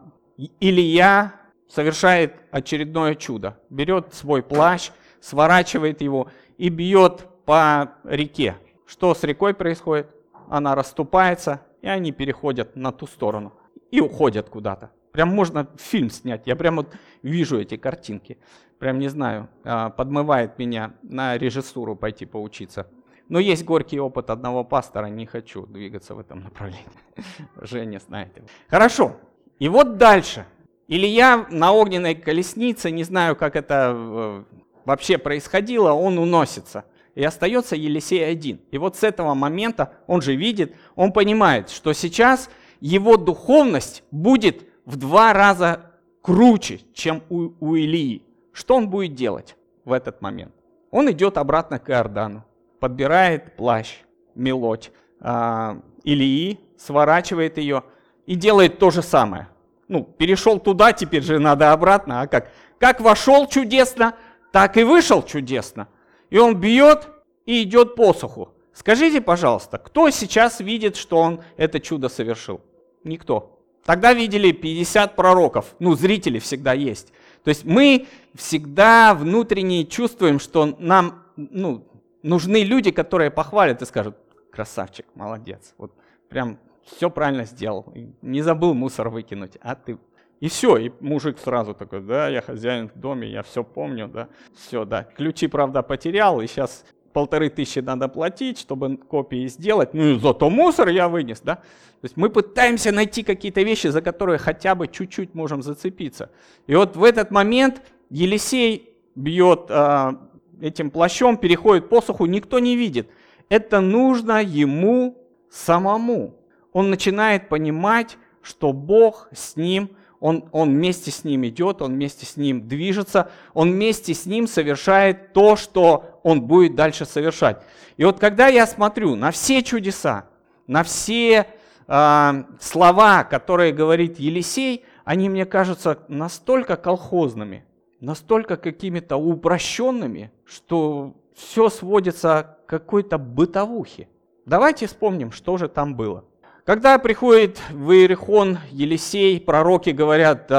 [0.60, 1.34] Илья
[1.68, 3.58] совершает очередное чудо.
[3.70, 6.28] Берет свой плащ, сворачивает его
[6.58, 8.56] и бьет по реке.
[8.86, 10.08] Что с рекой происходит?
[10.48, 13.52] Она расступается, и они переходят на ту сторону
[13.90, 14.90] и уходят куда-то.
[15.12, 16.46] Прям можно фильм снять.
[16.46, 18.38] Я прям вот вижу эти картинки.
[18.78, 22.86] Прям не знаю, а, подмывает меня на режиссуру пойти поучиться.
[23.28, 26.86] Но есть горький опыт одного пастора, не хочу двигаться в этом направлении.
[27.60, 28.46] Женя знает его.
[28.68, 29.16] Хорошо.
[29.58, 30.46] И вот дальше.
[30.88, 34.44] Илья на огненной колеснице, не знаю, как это э,
[34.84, 36.84] вообще происходило, он уносится.
[37.16, 38.60] И остается Елисей один.
[38.70, 44.64] И вот с этого момента он же видит, он понимает, что сейчас его духовность будет
[44.84, 48.25] в два раза круче, чем у, у Илии.
[48.56, 50.54] Что он будет делать в этот момент?
[50.90, 52.42] Он идет обратно к Иордану,
[52.80, 53.98] подбирает плащ,
[54.34, 54.90] мелочь
[55.20, 57.82] а, Илии, сворачивает ее
[58.24, 59.48] и делает то же самое.
[59.88, 62.50] Ну, перешел туда, теперь же надо обратно, а как?
[62.78, 64.14] Как вошел чудесно,
[64.52, 65.88] так и вышел чудесно.
[66.30, 67.08] И он бьет
[67.44, 68.54] и идет посуху.
[68.72, 72.62] Скажите, пожалуйста, кто сейчас видит, что он это чудо совершил?
[73.04, 73.60] Никто.
[73.84, 75.74] Тогда видели 50 пророков.
[75.78, 77.12] Ну, зрители всегда есть.
[77.46, 81.86] То есть мы всегда внутренне чувствуем, что нам ну,
[82.24, 84.16] нужны люди, которые похвалят и скажут,
[84.50, 85.72] красавчик, молодец.
[85.78, 85.92] Вот
[86.28, 87.94] прям все правильно сделал.
[88.20, 89.96] Не забыл мусор выкинуть, а ты...
[90.40, 94.28] И все, и мужик сразу такой, да, я хозяин в доме, я все помню, да,
[94.56, 95.04] все, да.
[95.04, 96.84] Ключи, правда, потерял, и сейчас
[97.16, 101.54] полторы тысячи надо платить, чтобы копии сделать, ну и зато мусор я вынес, да.
[101.54, 106.28] То есть мы пытаемся найти какие-то вещи, за которые хотя бы чуть-чуть можем зацепиться.
[106.66, 110.12] И вот в этот момент Елисей бьет э,
[110.60, 113.08] этим плащом, переходит посуху, никто не видит.
[113.48, 115.16] Это нужно ему
[115.50, 116.34] самому.
[116.74, 119.88] Он начинает понимать, что Бог с ним,
[120.20, 124.46] он, он вместе с ним идет, он вместе с ним движется, он вместе с ним
[124.46, 127.62] совершает то, что он будет дальше совершать.
[127.96, 130.26] И вот когда я смотрю на все чудеса,
[130.66, 131.46] на все
[131.86, 137.64] э, слова, которые говорит Елисей, они мне кажутся настолько колхозными,
[138.00, 144.08] настолько какими-то упрощенными, что все сводится к какой-то бытовухе.
[144.46, 146.24] Давайте вспомним, что же там было.
[146.66, 150.50] Когда приходит в Иерихон Елисей, пророки говорят,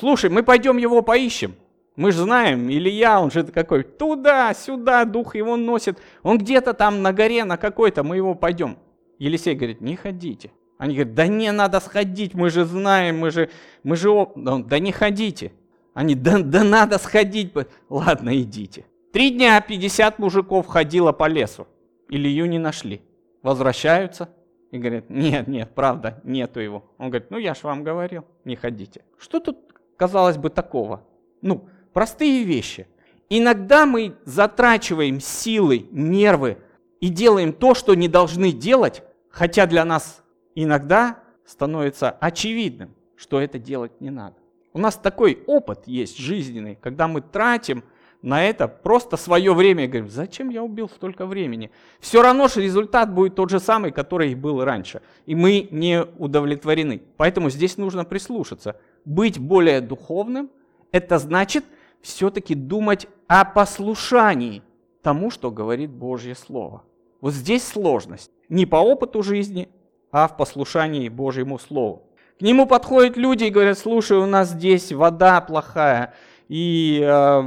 [0.00, 1.54] слушай, мы пойдем его поищем.
[1.96, 5.98] Мы же знаем, Илья, он же какой, туда-сюда, дух его носит.
[6.22, 8.78] Он где-то там на горе, на какой-то, мы его пойдем.
[9.18, 10.50] Елисей говорит, не ходите.
[10.78, 13.50] Они говорят, да не надо сходить, мы же знаем, мы же,
[13.82, 15.52] мы же, да не ходите.
[15.92, 17.52] Они, да, да надо сходить.
[17.90, 18.86] Ладно, идите.
[19.12, 21.68] Три дня 50 мужиков ходило по лесу.
[22.08, 23.02] Илью не нашли.
[23.42, 24.30] Возвращаются
[24.74, 26.84] и говорят, нет, нет, правда, нету его.
[26.98, 29.02] Он говорит, ну я же вам говорил, не ходите.
[29.18, 29.56] Что тут,
[29.96, 31.04] казалось бы, такого?
[31.42, 32.88] Ну, простые вещи.
[33.30, 36.58] Иногда мы затрачиваем силы, нервы
[37.00, 40.24] и делаем то, что не должны делать, хотя для нас
[40.56, 44.34] иногда становится очевидным, что это делать не надо.
[44.72, 47.84] У нас такой опыт есть жизненный, когда мы тратим
[48.24, 51.70] на это просто свое время и говорим, зачем я убил столько времени?
[52.00, 55.02] Все равно же результат будет тот же самый, который был раньше.
[55.26, 57.02] И мы не удовлетворены.
[57.18, 58.80] Поэтому здесь нужно прислушаться.
[59.04, 60.48] Быть более духовным–
[60.90, 61.66] это значит
[62.00, 64.62] все-таки думать о послушании
[65.02, 66.82] тому, что говорит Божье Слово.
[67.20, 68.30] Вот здесь сложность.
[68.48, 69.68] Не по опыту жизни,
[70.10, 72.06] а в послушании Божьему Слову.
[72.38, 76.14] К нему подходят люди и говорят, слушай, у нас здесь вода плохая,
[76.48, 77.42] и э,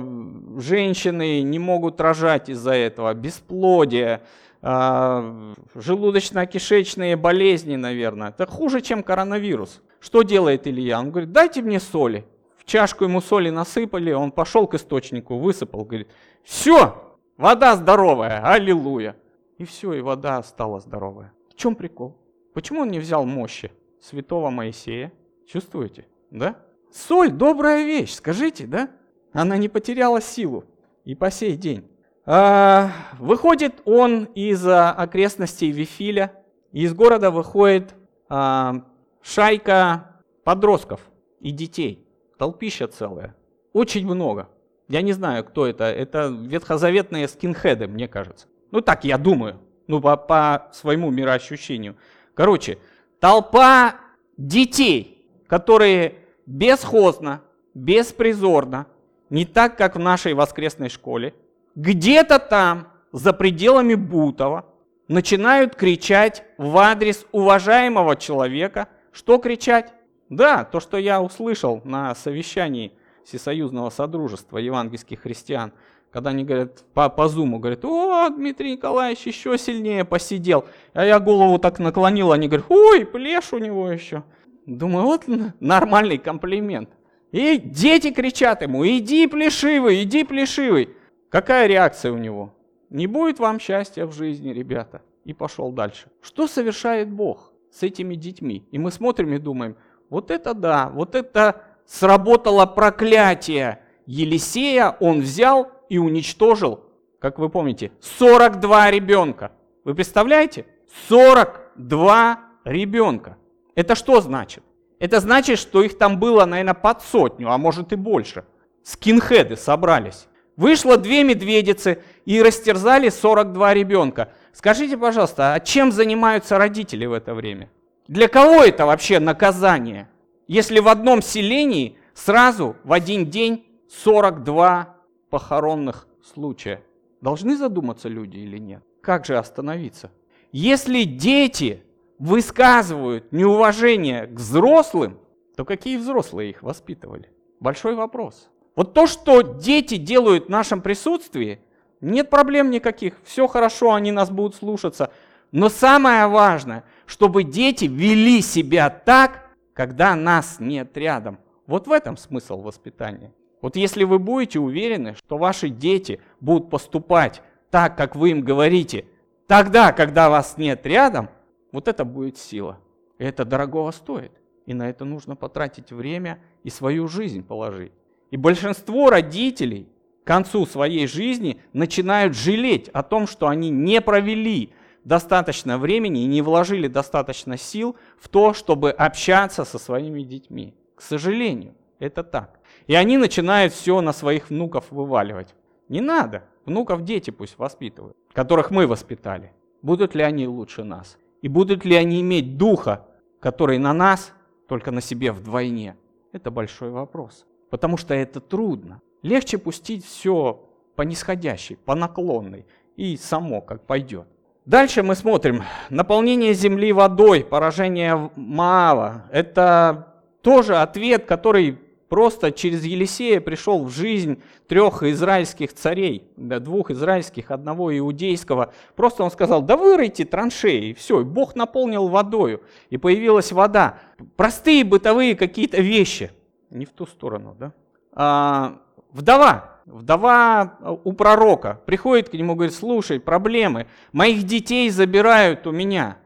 [0.57, 4.21] женщины не могут рожать из-за этого, бесплодие,
[4.61, 8.29] э, желудочно-кишечные болезни, наверное.
[8.29, 9.81] Это хуже, чем коронавирус.
[9.99, 10.99] Что делает Илья?
[10.99, 12.25] Он говорит, дайте мне соли.
[12.57, 16.09] В чашку ему соли насыпали, он пошел к источнику, высыпал, говорит,
[16.43, 19.15] все, вода здоровая, аллилуйя.
[19.57, 21.33] И все, и вода стала здоровая.
[21.49, 22.15] В чем прикол?
[22.53, 23.71] Почему он не взял мощи?
[24.01, 25.11] святого Моисея.
[25.45, 26.05] Чувствуете?
[26.31, 26.57] Да?
[26.91, 28.89] Соль– добрая вещь, скажите, да?
[29.33, 30.65] Она не потеряла силу
[31.05, 31.87] и по сей день.
[32.25, 36.33] А, выходит он из а, окрестностей Вифиля,
[36.73, 37.95] из города выходит
[38.27, 38.83] а,
[39.21, 41.01] шайка подростков
[41.39, 42.05] и детей,
[42.37, 43.35] толпища целая,
[43.71, 44.49] очень много.
[44.89, 48.47] Я не знаю, кто это, это ветхозаветные скинхеды, мне кажется.
[48.71, 51.95] Ну так я думаю, ну по, по своему мироощущению.
[52.33, 52.77] Короче,
[53.19, 53.95] толпа
[54.37, 56.15] детей, которые
[56.47, 57.43] бесхозно,
[57.75, 58.87] беспризорно,
[59.29, 61.35] не так, как в нашей воскресной школе,
[61.75, 64.65] где-то там, за пределами Бутова,
[65.07, 68.87] начинают кричать в адрес уважаемого человека.
[69.11, 69.93] Что кричать?
[70.29, 75.71] Да, то, что я услышал на совещании Всесоюзного Содружества евангельских христиан–
[76.11, 80.65] когда они говорят по, по зуму, говорят, о, Дмитрий Николаевич еще сильнее посидел.
[80.93, 84.23] А я голову так наклонил, они говорят, ой, плешь у него еще.
[84.67, 85.23] Думаю, вот
[85.61, 86.89] нормальный комплимент.
[87.31, 90.89] И дети кричат ему, иди плешивый, иди плешивый.
[91.29, 92.53] Какая реакция у него?
[92.89, 95.01] Не будет вам счастья в жизни, ребята.
[95.23, 96.09] И пошел дальше.
[96.21, 98.67] Что совершает Бог с этими детьми?
[98.71, 99.77] И мы смотрим и думаем,
[100.09, 103.79] вот это да, вот это сработало проклятие.
[104.05, 106.83] Елисея он взял и уничтожил,
[107.19, 109.53] как вы помните, 42 ребенка.
[109.85, 110.65] Вы представляете?
[111.07, 113.37] 42 ребенка.
[113.77, 114.63] Это что значит?
[114.97, 118.43] Это значит, что их там было, наверное, под сотню, а может и больше.
[118.81, 120.27] скинхеды собрались.
[120.55, 124.33] Вышло две медведицы и растерзали 42 ребенка.
[124.51, 127.69] Скажите, пожалуйста, а чем занимаются родители в это время?
[128.07, 130.09] Для кого это вообще наказание?
[130.47, 134.95] Если в одном селении сразу в один день 42
[135.29, 136.81] похоронных случая.
[137.21, 138.81] Должны задуматься люди или нет?
[139.01, 140.09] Как же остановиться?
[140.51, 141.83] Если дети
[142.19, 145.19] высказывают неуважение к взрослым,
[145.55, 147.31] то какие взрослые их воспитывали?
[147.59, 148.49] Большой вопрос.
[148.75, 151.59] Вот то, что дети делают в нашем присутствии,
[151.99, 155.11] нет проблем никаких, все хорошо, они нас будут слушаться.
[155.51, 161.39] Но самое важное, чтобы дети вели себя так, когда нас нет рядом.
[161.65, 163.33] Вот в этом смысл воспитания.
[163.61, 167.41] Вот если вы будете уверены, что ваши дети будут поступать
[167.71, 169.05] так, как вы им говорите,
[169.47, 171.29] тогда, когда вас нет рядом,
[171.71, 172.79] вот это будет сила.
[173.17, 174.31] И это дорогого стоит.
[174.65, 177.93] И на это нужно потратить время и свою жизнь положить.
[178.31, 179.87] И большинство родителей
[180.23, 184.73] к концу своей жизни начинают жалеть о том, что они не провели
[185.05, 190.75] достаточно времени и не вложили достаточно сил в то, чтобы общаться со своими детьми.
[190.95, 192.59] К сожалению, это так.
[192.87, 195.55] И они начинают все на своих внуков вываливать.
[195.87, 196.43] Не надо.
[196.65, 199.53] Внуков дети пусть воспитывают, которых мы воспитали.
[199.81, 201.17] Будут ли они лучше нас?
[201.41, 203.05] И будут ли они иметь духа,
[203.39, 204.33] который на нас,
[204.67, 205.95] только на себе вдвойне?
[206.31, 207.45] Это большой вопрос.
[207.69, 209.01] Потому что это трудно.
[209.21, 210.63] Легче пустить все
[210.95, 212.65] по нисходящей, по наклонной,
[212.95, 214.27] и само как пойдет.
[214.65, 215.63] Дальше мы смотрим.
[215.89, 219.23] Наполнение земли водой, поражение Маава.
[219.31, 221.79] Это тоже ответ, который
[222.09, 228.73] просто через Елисея пришел в жизнь трех израильских царей, да, двух израильских, одного иудейского.
[228.95, 233.99] Просто он сказал, да выройте траншеи, и все, и Бог наполнил водою, и появилась вода.
[234.35, 236.31] Простые бытовые какие-то вещи.
[236.69, 237.73] Не в ту сторону, да?
[238.13, 238.79] А,
[239.11, 246.17] вдова, вдова у пророка, приходит к нему, говорит, слушай, проблемы, моих детей забирают у меня.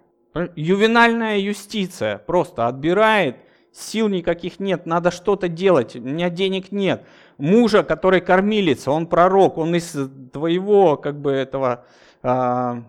[0.56, 3.38] Ювенальная юстиция просто отбирает
[3.72, 7.06] сил никаких нет, надо что-то делать, у меня денег нет.
[7.38, 9.96] Мужа, который кормилица, он пророк, он из
[10.32, 11.86] твоего, как бы, этого
[12.22, 12.84] а,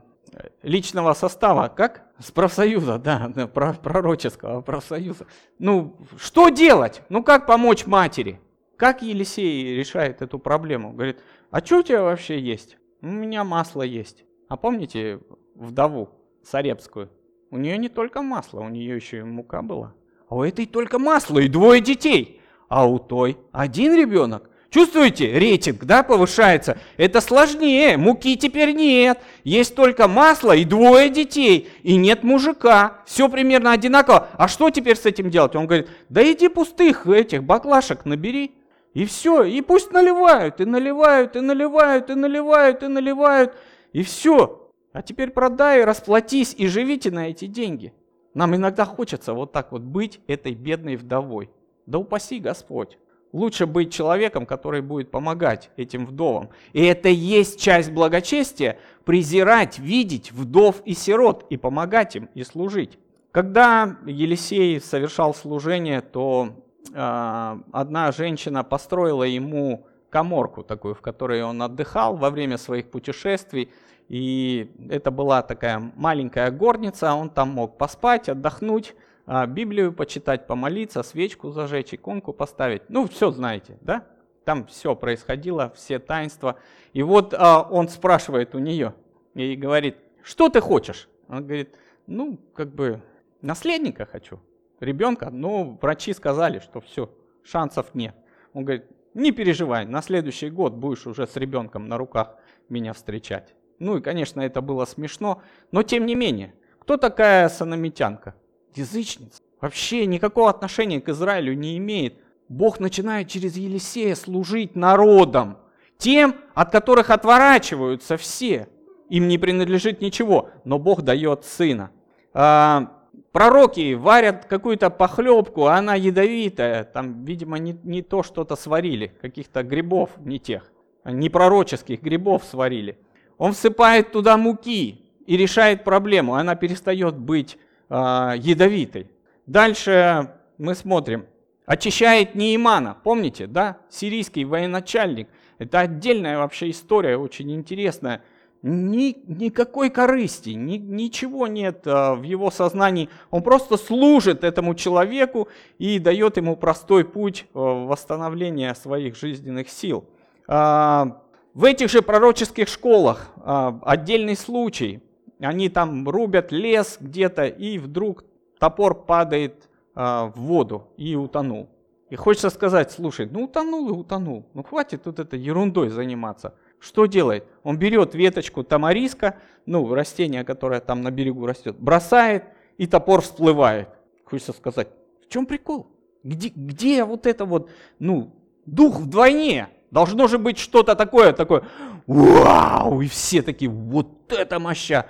[0.62, 2.04] личного состава, как?
[2.18, 5.26] С профсоюза, да, пророческого профсоюза.
[5.58, 7.02] Ну, что делать?
[7.08, 8.40] Ну, как помочь матери?
[8.76, 10.92] Как Елисей решает эту проблему?
[10.92, 11.20] Говорит,
[11.50, 12.78] а что у тебя вообще есть?
[13.00, 14.24] У меня масло есть.
[14.48, 15.20] А помните
[15.54, 16.10] вдову
[16.44, 17.10] Сарепскую?
[17.50, 19.94] У нее не только масло, у нее еще и мука была.
[20.32, 22.40] А у этой только масло и двое детей.
[22.70, 24.48] А у той один ребенок.
[24.70, 26.78] Чувствуете, рейтинг, да, повышается?
[26.96, 29.18] Это сложнее, муки теперь нет.
[29.44, 33.02] Есть только масло и двое детей, и нет мужика.
[33.04, 34.30] Все примерно одинаково.
[34.38, 35.54] А что теперь с этим делать?
[35.54, 38.54] Он говорит, да иди пустых этих баклашек набери.
[38.94, 43.52] И все, и пусть наливают, и наливают, и наливают, и наливают, и наливают,
[43.92, 44.70] и все.
[44.94, 47.92] А теперь продай, расплатись и живите на эти деньги.
[48.34, 51.50] Нам иногда хочется вот так вот быть этой бедной вдовой.
[51.86, 52.98] Да упаси Господь.
[53.32, 56.50] Лучше быть человеком, который будет помогать этим вдовам.
[56.74, 62.98] И это есть часть благочестия, презирать, видеть вдов и сирот и помогать им и служить.
[63.30, 66.50] Когда Елисей совершал служение, то
[66.92, 73.70] э, одна женщина построила ему коморку такую, в которой он отдыхал во время своих путешествий.
[74.12, 78.94] И это была такая маленькая горница, он там мог поспать, отдохнуть,
[79.24, 82.82] а, Библию почитать, помолиться, свечку зажечь, иконку поставить.
[82.90, 84.06] Ну, все знаете, да?
[84.44, 86.58] Там все происходило, все таинства.
[86.92, 88.92] И вот а, он спрашивает у нее
[89.32, 91.08] и говорит, что ты хочешь?
[91.28, 91.74] Он говорит,
[92.06, 93.00] ну, как бы
[93.40, 94.40] наследника хочу,
[94.80, 95.30] ребенка.
[95.30, 97.08] Ну, врачи сказали, что все,
[97.42, 98.14] шансов нет.
[98.52, 98.84] Он говорит,
[99.14, 102.36] не переживай, на следующий год будешь уже с ребенком на руках
[102.68, 103.54] меня встречать.
[103.82, 108.36] Ну и, конечно, это было смешно, но тем не менее, кто такая санамитянка?
[108.76, 109.42] Язычница.
[109.60, 112.14] Вообще никакого отношения к Израилю не имеет.
[112.48, 115.58] Бог начинает через Елисея служить народам,
[115.98, 118.68] тем, от которых отворачиваются все.
[119.08, 121.90] Им не принадлежит ничего, но Бог дает сына.
[122.32, 126.84] А, пророки варят какую-то похлебку, а она ядовитая.
[126.84, 130.70] Там, видимо, не, не то что-то сварили, каких-то грибов не тех,
[131.04, 132.96] не пророческих грибов сварили.
[133.42, 137.58] Он всыпает туда муки и решает проблему, она перестает быть
[137.90, 137.94] э,
[138.36, 139.10] ядовитой.
[139.46, 141.26] Дальше мы смотрим.
[141.66, 143.78] Очищает Неймана, помните, да?
[143.90, 145.28] Сирийский военачальник.
[145.58, 148.22] Это отдельная вообще история, очень интересная.
[148.62, 153.08] Ни, никакой корысти, ни, ничего нет а, в его сознании.
[153.32, 160.04] Он просто служит этому человеку и дает ему простой путь а, восстановления своих жизненных сил.
[160.46, 161.21] А,
[161.54, 165.02] в этих же пророческих школах а, отдельный случай.
[165.40, 168.24] Они там рубят лес где-то, и вдруг
[168.58, 171.68] топор падает а, в воду и утонул.
[172.10, 174.46] И хочется сказать, слушай, ну утонул и утонул.
[174.54, 176.54] Ну хватит тут это ерундой заниматься.
[176.78, 177.44] Что делает?
[177.62, 179.36] Он берет веточку тамариска,
[179.66, 182.44] ну, растение, которое там на берегу растет, бросает,
[182.76, 183.88] и топор всплывает.
[184.24, 184.88] Хочется сказать,
[185.24, 185.86] в чем прикол?
[186.24, 188.34] Где, где вот это вот, ну,
[188.66, 189.68] дух вдвойне?
[189.92, 191.64] Должно же быть что-то такое, такое,
[192.06, 195.06] вау, и все такие, вот это моща.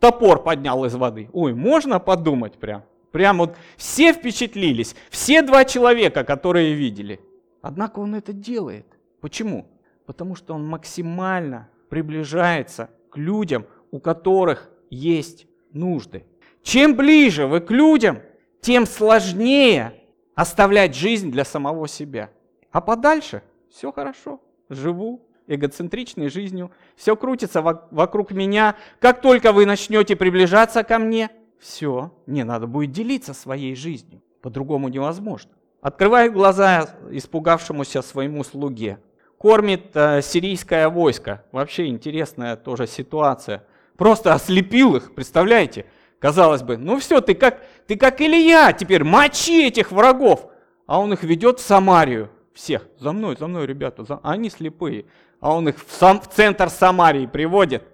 [0.00, 1.28] Топор поднял из воды.
[1.34, 2.82] Ой, можно подумать прям.
[3.10, 7.20] Прям вот все впечатлились, все два человека, которые видели.
[7.60, 8.86] Однако он это делает.
[9.20, 9.66] Почему?
[10.06, 16.24] Потому что он максимально приближается к людям, у которых есть нужды.
[16.62, 18.20] Чем ближе вы к людям,
[18.62, 19.92] тем сложнее
[20.34, 22.30] оставлять жизнь для самого себя.
[22.70, 23.42] А подальше
[23.72, 28.76] все хорошо, живу эгоцентричной жизнью, все крутится вокруг меня.
[29.00, 34.22] Как только вы начнете приближаться ко мне, все, не надо будет делиться своей жизнью.
[34.40, 35.52] По-другому невозможно.
[35.80, 38.98] Открываю глаза испугавшемуся своему слуге
[39.42, 41.44] кормит э, сирийское войско.
[41.50, 43.64] Вообще интересная тоже ситуация.
[43.96, 45.86] Просто ослепил их, представляете?
[46.20, 50.46] Казалось бы, ну все, ты как, ты как Илья, теперь мочи этих врагов.
[50.86, 52.30] А он их ведет в Самарию.
[52.54, 52.86] Всех.
[52.98, 54.04] За мной, за мной, ребята.
[54.04, 54.20] За...
[54.22, 55.06] Они слепые.
[55.40, 57.84] А он их в, сам, в центр Самарии приводит.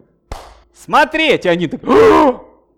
[0.75, 1.81] Смотреть, они так,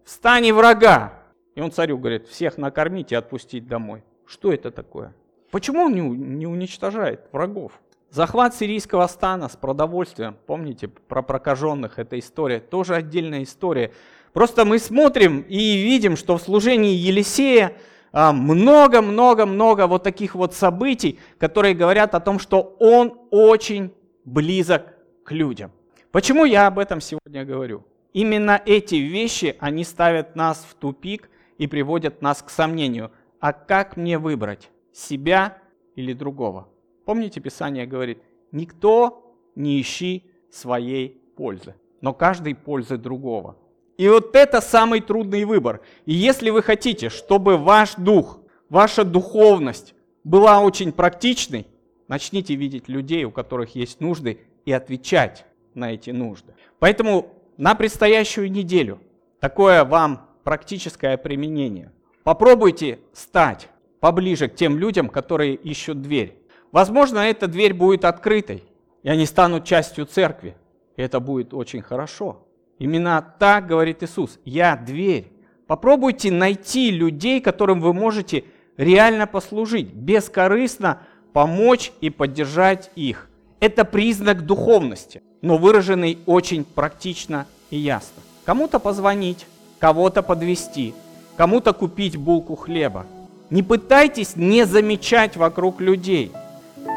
[0.04, 1.14] встань врага.
[1.54, 4.02] И он царю говорит, всех накормить и отпустить домой.
[4.26, 5.14] Что это такое?
[5.50, 7.72] Почему он не, не уничтожает врагов?
[8.10, 13.92] Захват сирийского стана с продовольствием, помните, про прокаженных эта история, тоже отдельная история.
[14.32, 17.74] Просто мы смотрим и видим, что в служении Елисея
[18.12, 23.92] много-много-много вот таких вот событий, которые говорят о том, что он очень
[24.24, 24.94] близок
[25.24, 25.70] к людям.
[26.10, 27.84] Почему я об этом сегодня говорю?
[28.12, 33.96] Именно эти вещи, они ставят нас в тупик и приводят нас к сомнению, а как
[33.96, 35.58] мне выбрать, себя
[35.94, 36.68] или другого?
[37.04, 43.56] Помните, Писание говорит, никто не ищи своей пользы, но каждый пользы другого.
[44.00, 45.82] И вот это самый трудный выбор.
[46.06, 48.40] И если вы хотите, чтобы ваш дух,
[48.70, 49.94] ваша духовность
[50.24, 51.66] была очень практичной,
[52.08, 55.44] начните видеть людей, у которых есть нужды, и отвечать
[55.74, 56.54] на эти нужды.
[56.78, 59.00] Поэтому на предстоящую неделю
[59.38, 61.92] такое вам практическое применение.
[62.24, 63.68] Попробуйте стать
[64.00, 66.38] поближе к тем людям, которые ищут дверь.
[66.72, 68.64] Возможно, эта дверь будет открытой,
[69.02, 70.56] и они станут частью церкви.
[70.96, 72.46] И это будет очень хорошо.
[72.80, 74.40] Именно так говорит Иисус.
[74.44, 75.30] Я дверь.
[75.68, 78.44] Попробуйте найти людей, которым вы можете
[78.76, 81.02] реально послужить, бескорыстно
[81.32, 83.28] помочь и поддержать их.
[83.60, 88.22] Это признак духовности, но выраженный очень практично и ясно.
[88.44, 89.46] Кому-то позвонить,
[89.78, 90.92] кого-то подвести,
[91.36, 93.06] кому-то купить булку хлеба.
[93.50, 96.32] Не пытайтесь не замечать вокруг людей–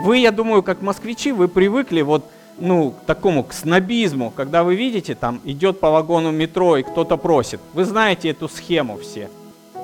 [0.02, 2.26] вы, я думаю, как москвичи, вы привыкли вот
[2.60, 7.18] ну, к такому, к снобизму, когда вы видите, там идет по вагону метро и кто-то
[7.18, 7.60] просит.
[7.74, 9.30] Вы знаете эту схему все,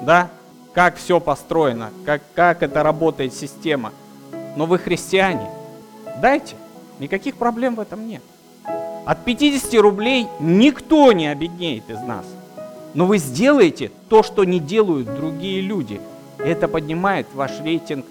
[0.03, 0.29] да?
[0.73, 3.91] Как все построено, как, как это работает система.
[4.55, 5.49] Но вы христиане.
[6.21, 6.55] Дайте.
[6.99, 8.21] Никаких проблем в этом нет.
[9.05, 12.25] От 50 рублей никто не обеднеет из нас.
[12.93, 15.99] Но вы сделаете то, что не делают другие люди.
[16.37, 18.05] Это поднимает ваш рейтинг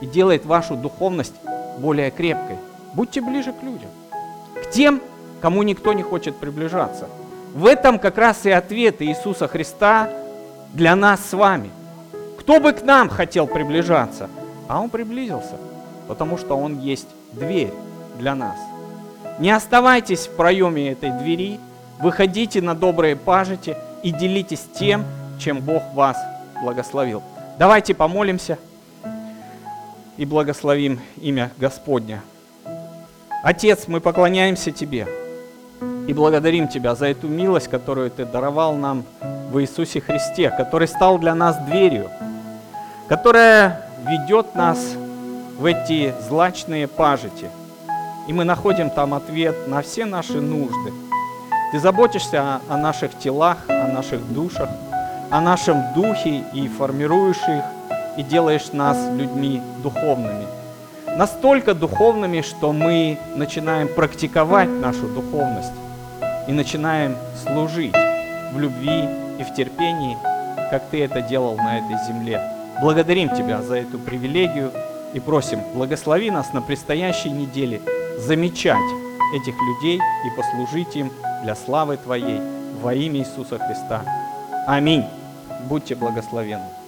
[0.00, 1.34] и делает вашу духовность
[1.78, 2.56] более крепкой.
[2.94, 3.90] Будьте ближе к людям,
[4.64, 5.00] к тем,
[5.40, 7.08] кому никто не хочет приближаться.
[7.54, 10.10] В этом как раз и ответ Иисуса Христа
[10.72, 11.70] для нас с вами.
[12.38, 14.28] Кто бы к нам хотел приближаться,
[14.68, 15.56] а Он приблизился,
[16.08, 17.72] потому что Он есть дверь
[18.18, 18.56] для нас.
[19.38, 21.60] Не оставайтесь в проеме этой двери,
[22.00, 25.04] выходите на добрые пажити и делитесь тем,
[25.38, 26.16] чем Бог вас
[26.62, 27.22] благословил.
[27.58, 28.58] Давайте помолимся
[30.16, 32.22] и благословим имя Господня.
[33.44, 35.06] Отец, мы поклоняемся Тебе
[36.08, 39.04] и благодарим Тебя за эту милость, которую Ты даровал нам
[39.52, 42.08] в Иисусе Христе, который стал для нас дверью,
[43.06, 44.78] которая ведет нас
[45.58, 47.50] в эти злачные пажити.
[48.28, 50.94] И мы находим там ответ на все наши нужды.
[51.70, 54.70] Ты заботишься о, о наших телах, о наших душах,
[55.30, 57.64] о нашем духе и формируешь их
[58.16, 60.63] и делаешь нас людьми духовными.
[61.16, 65.72] Настолько духовными, что мы начинаем практиковать нашу духовность.
[66.46, 67.94] и начинаем служить
[68.52, 69.08] в любви
[69.38, 70.16] и в терпении,
[70.70, 72.40] как Ты это делал на этой земле.
[72.80, 74.72] Благодарим Тебя за эту привилегию
[75.14, 77.80] и просим, благослови нас на предстоящей неделе
[78.18, 78.76] замечать
[79.34, 81.10] этих людей и послужить им
[81.42, 82.40] для славы Твоей
[82.82, 84.02] во имя Иисуса Христа.
[84.66, 85.04] Аминь.
[85.68, 86.83] Будьте благословенны.